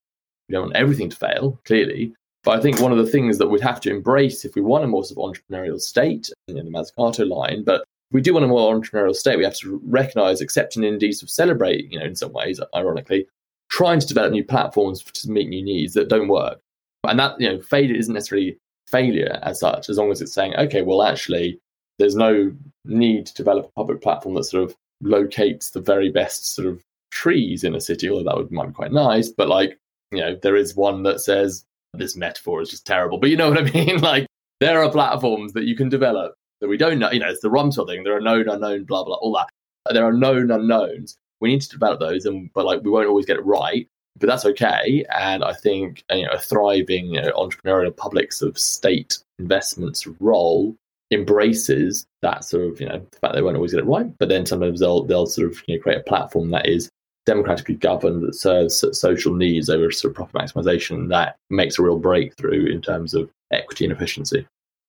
[0.49, 2.15] we don't want everything to fail, clearly.
[2.43, 4.85] But I think one of the things that we'd have to embrace if we want
[4.85, 8.49] a more sort of entrepreneurial state, in the Mazzucato line, but we do want a
[8.49, 12.05] more entrepreneurial state, we have to recognize, accept, and indeed sort of celebrate, you know,
[12.05, 13.27] in some ways, ironically,
[13.75, 16.61] trying to develop new platforms to meet new needs that don't work.
[17.09, 18.57] And that, you know, failure isn't necessarily
[18.87, 21.59] failure as such, as long as it's saying, okay, well, actually,
[21.99, 22.53] there's no
[22.85, 26.85] need to develop a public platform that sort of locates the very best sort of
[27.11, 29.29] trees in a city, although that would might be quite nice.
[29.29, 29.77] But like
[30.13, 31.65] you know, there is one that says
[31.95, 33.99] this metaphor is just terrible, but you know what I mean?
[33.99, 34.27] like
[34.61, 37.11] there are platforms that you can develop that we don't know.
[37.11, 38.05] You know, it's the Rumsfeld thing.
[38.05, 39.49] There are known unknown, blah blah, all that.
[39.93, 41.17] There are known unknowns.
[41.45, 43.87] We need to develop those, and but like we won't always get it right.
[44.19, 45.05] But that's okay.
[45.15, 50.07] And I think you know a thriving you know, entrepreneurial public sort of state investments
[50.21, 50.75] role
[51.11, 54.07] embraces that sort of you know the fact they won't always get it right.
[54.19, 56.89] But then sometimes they'll they'll sort of you know create a platform that is
[57.27, 61.99] democratically governed that serves social needs over sort of profit maximization that makes a real
[61.99, 64.47] breakthrough in terms of equity and efficiency.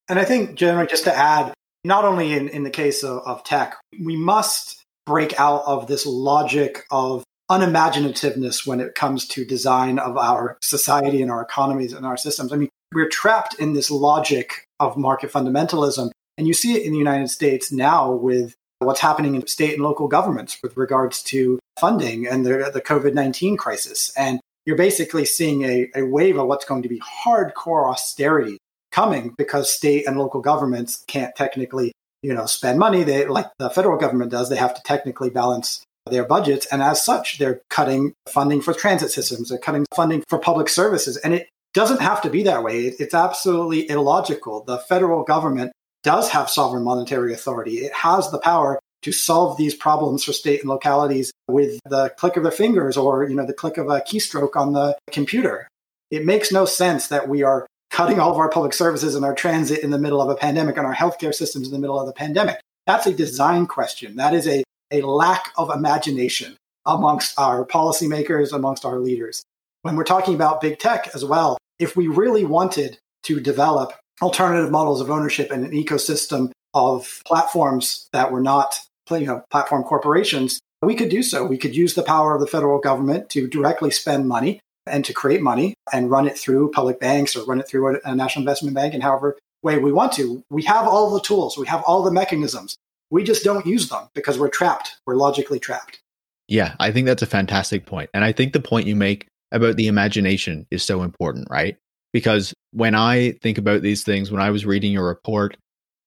[0.10, 1.54] And I think generally just to add,
[1.84, 6.06] not only in, in the case of, of tech, we must break out of this
[6.06, 12.06] logic of unimaginativeness when it comes to design of our society and our economies and
[12.06, 12.52] our systems.
[12.52, 16.12] I mean, we're trapped in this logic of market fundamentalism.
[16.38, 19.84] And you see it in the United States now with what's happening in state and
[19.84, 24.12] local governments with regards to funding and the, the COVID 19 crisis.
[24.18, 28.58] And you're basically seeing a, a wave of what's going to be hardcore austerity
[28.92, 31.92] coming because state and local governments can't technically
[32.26, 33.04] you know spend money.
[33.04, 36.66] They like the federal government does they have to technically balance their budgets.
[36.68, 39.50] And as such they're cutting funding for transit systems.
[39.50, 41.18] They're cutting funding for public services.
[41.18, 42.86] And it doesn't have to be that way.
[43.00, 44.64] It's absolutely illogical.
[44.64, 45.72] The federal government
[46.04, 47.80] does have sovereign monetary authority.
[47.80, 52.38] It has the power to solve these problems for state and localities with the click
[52.38, 55.68] of their fingers or you know the click of a keystroke on the computer.
[56.12, 59.36] It makes no sense that we are cutting all of our public services and our
[59.36, 62.08] transit in the middle of a pandemic and our healthcare systems in the middle of
[62.08, 62.60] the pandemic.
[62.86, 64.16] That's a design question.
[64.18, 69.44] That is a, a lack of imagination amongst our policymakers, amongst our leaders.
[69.82, 74.72] When we're talking about big tech as well, if we really wanted to develop alternative
[74.72, 78.80] models of ownership and an ecosystem of platforms that were not
[79.12, 81.46] you know, platform corporations, we could do so.
[81.46, 85.14] We could use the power of the federal government to directly spend money and to
[85.14, 88.76] create money and run it through public banks or run it through a, national investment
[88.76, 90.44] bank in however way we want to.
[90.50, 92.76] We have all the tools, we have all the mechanisms.
[93.12, 94.98] We just don't use them because we're trapped.
[95.06, 96.00] We're logically trapped.
[96.48, 98.10] Yeah, I think that's a fantastic point.
[98.14, 101.78] And I think the point you make about the imagination is so important, right?
[102.16, 105.58] because when I think about these things, when I was reading your report,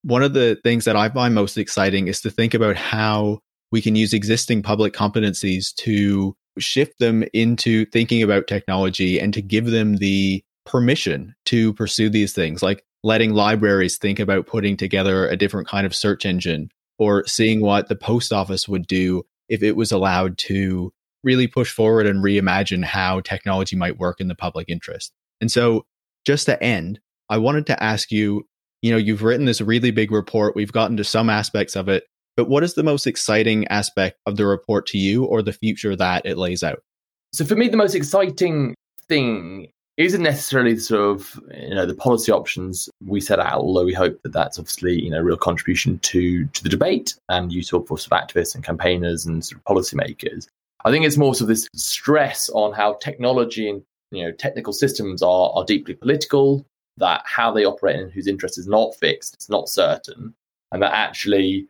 [0.01, 3.37] one of the things that I find most exciting is to think about how
[3.71, 9.41] we can use existing public competencies to shift them into thinking about technology and to
[9.41, 15.27] give them the permission to pursue these things, like letting libraries think about putting together
[15.27, 19.63] a different kind of search engine or seeing what the post office would do if
[19.63, 20.91] it was allowed to
[21.23, 25.11] really push forward and reimagine how technology might work in the public interest.
[25.41, 25.85] And so
[26.25, 26.99] just to end,
[27.29, 28.45] I wanted to ask you
[28.81, 32.05] you know, you've written this really big report, we've gotten to some aspects of it,
[32.39, 35.93] but what is the most exciting aspect of the report to you or the future
[35.93, 36.81] that it lays out?
[37.33, 38.75] So, for me, the most exciting
[39.09, 39.67] thing
[39.97, 43.59] isn't necessarily sort of you know the policy options we set out.
[43.59, 47.13] Although we hope that that's obviously you know a real contribution to to the debate
[47.27, 50.47] and useful for sort of activists and campaigners and sort of policymakers.
[50.85, 54.71] I think it's more sort of this stress on how technology and you know technical
[54.71, 56.65] systems are are deeply political.
[56.95, 60.33] That how they operate and whose interest is not fixed, it's not certain,
[60.71, 61.67] and that actually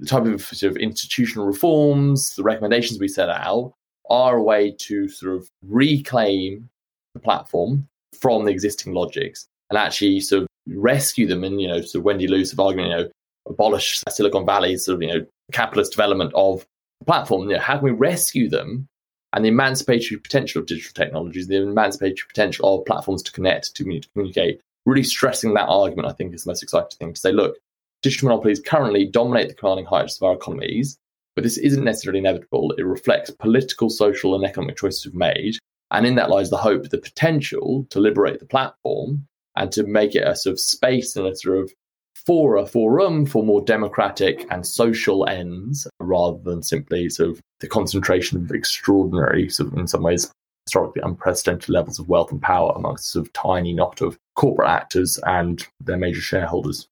[0.00, 3.72] the type of sort of institutional reforms, the recommendations we set out
[4.08, 6.68] are a way to sort of reclaim
[7.14, 7.86] the platform
[8.18, 12.04] from the existing logics and actually sort of rescue them and, you know, sort of
[12.04, 13.08] Wendy Liu's of arguing, you know,
[13.48, 16.66] abolish Silicon Valley's sort of, you know, capitalist development of
[17.00, 17.48] the platform.
[17.48, 18.88] You know, how can we rescue them
[19.32, 23.84] and the emancipatory potential of digital technologies, the emancipatory potential of platforms to connect, to
[24.12, 27.56] communicate, really stressing that argument, I think is the most exciting thing to say, look,
[28.02, 30.98] digital monopolies currently dominate the commanding heights of our economies,
[31.34, 32.72] but this isn't necessarily inevitable.
[32.76, 35.56] It reflects political, social, and economic choices we've made.
[35.90, 39.26] And in that lies the hope, the potential to liberate the platform
[39.56, 41.72] and to make it a sort of space and a sort of
[42.14, 48.38] fora, forum for more democratic and social ends rather than simply sort of the concentration
[48.38, 50.30] of extraordinary, sort of in some ways,
[50.66, 55.18] historically unprecedented levels of wealth and power amongst sort of tiny knot of corporate actors
[55.26, 56.86] and their major shareholders.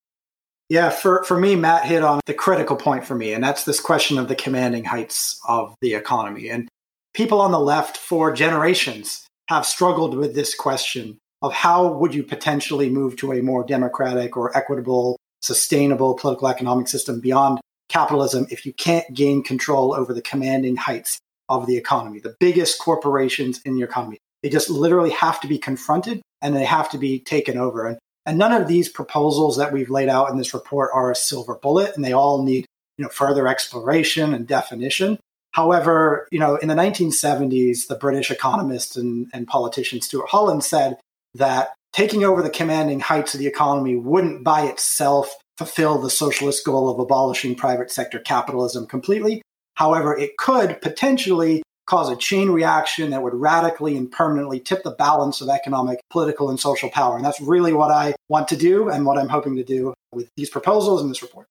[0.69, 3.81] Yeah, for, for me, Matt hit on the critical point for me, and that's this
[3.81, 6.51] question of the commanding heights of the economy.
[6.51, 6.69] And
[7.15, 12.23] people on the left for generations have struggled with this question of how would you
[12.23, 18.67] potentially move to a more democratic or equitable, sustainable political economic system beyond capitalism if
[18.67, 23.75] you can't gain control over the commanding heights of the economy, the biggest corporations in
[23.75, 24.19] the economy.
[24.43, 27.87] They just literally have to be confronted and they have to be taken over.
[27.87, 27.99] And
[28.29, 31.55] and none of these proposals that we've laid out in this report are a silver
[31.55, 32.67] bullet, and they all need
[32.99, 35.19] you know further exploration and definition.
[35.53, 40.99] However, you know, in the 1970s, the British economist and, and politician Stuart Holland said
[41.35, 46.67] that taking over the commanding heights of the economy wouldn't by itself fulfill the socialist
[46.67, 49.41] goal of abolishing private sector capitalism completely.
[49.75, 54.91] However, it could potentially cause a chain reaction that would radically and permanently tip the
[54.91, 57.17] balance of economic, political, and social power.
[57.17, 60.29] And that's really what I want to do and what I'm hoping to do with
[60.37, 61.47] these proposals and this report.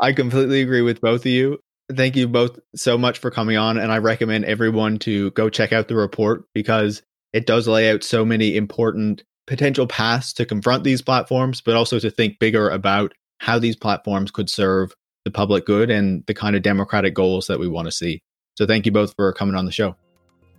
[0.00, 1.58] I completely agree with both of you.
[1.94, 3.76] Thank you both so much for coming on.
[3.78, 7.02] And I recommend everyone to go check out the report because
[7.34, 11.98] it does lay out so many important potential paths to confront these platforms, but also
[11.98, 14.94] to think bigger about how these platforms could serve
[15.24, 18.20] the public good and the kind of democratic goals that we want to see.
[18.58, 19.94] So thank you both for coming on the show.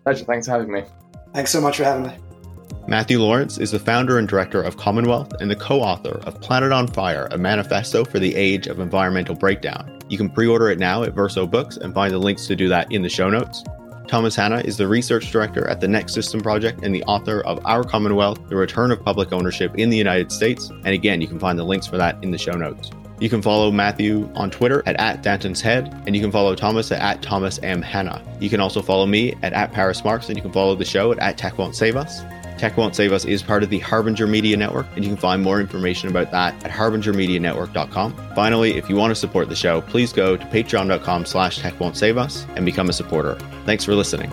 [0.05, 0.23] Pleasure.
[0.23, 0.85] Thanks for having me.
[1.33, 2.13] Thanks so much for having me.
[2.87, 6.39] Mathew Lawrence is the founder and director of Common Wealth and the co author of
[6.39, 9.99] Planet on Fire, a manifesto for the age of environmental breakdown.
[10.07, 12.69] You can pre order it now at Verso Books and find the links to do
[12.69, 13.65] that in the show notes.
[14.07, 17.59] Thomas Hanna is the research director at the Next System Project and the author of
[17.65, 20.69] Our Common Wealth The Return of Public Ownership in the United States.
[20.69, 22.91] And again, you can find the links for that in the show notes.
[23.19, 26.91] You can follow Mathew on Twitter at, at Danton's Head, and you can follow Thomas
[26.91, 27.81] at, at Thomas M.
[27.81, 28.21] Hanna.
[28.39, 31.11] You can also follow me at, at Paris Marx, and you can follow the show
[31.11, 32.21] at, at Tech Won't Save Us.
[32.57, 35.41] Tech Won't Save Us is part of the Harbinger Media Network, and you can find
[35.41, 38.35] more information about that at harbingermedianetwork.com.
[38.35, 41.95] Finally, if you want to support the show, please go to patreon.com slash tech won't
[41.95, 43.35] save us and become a supporter.
[43.65, 44.29] Thanks for listening.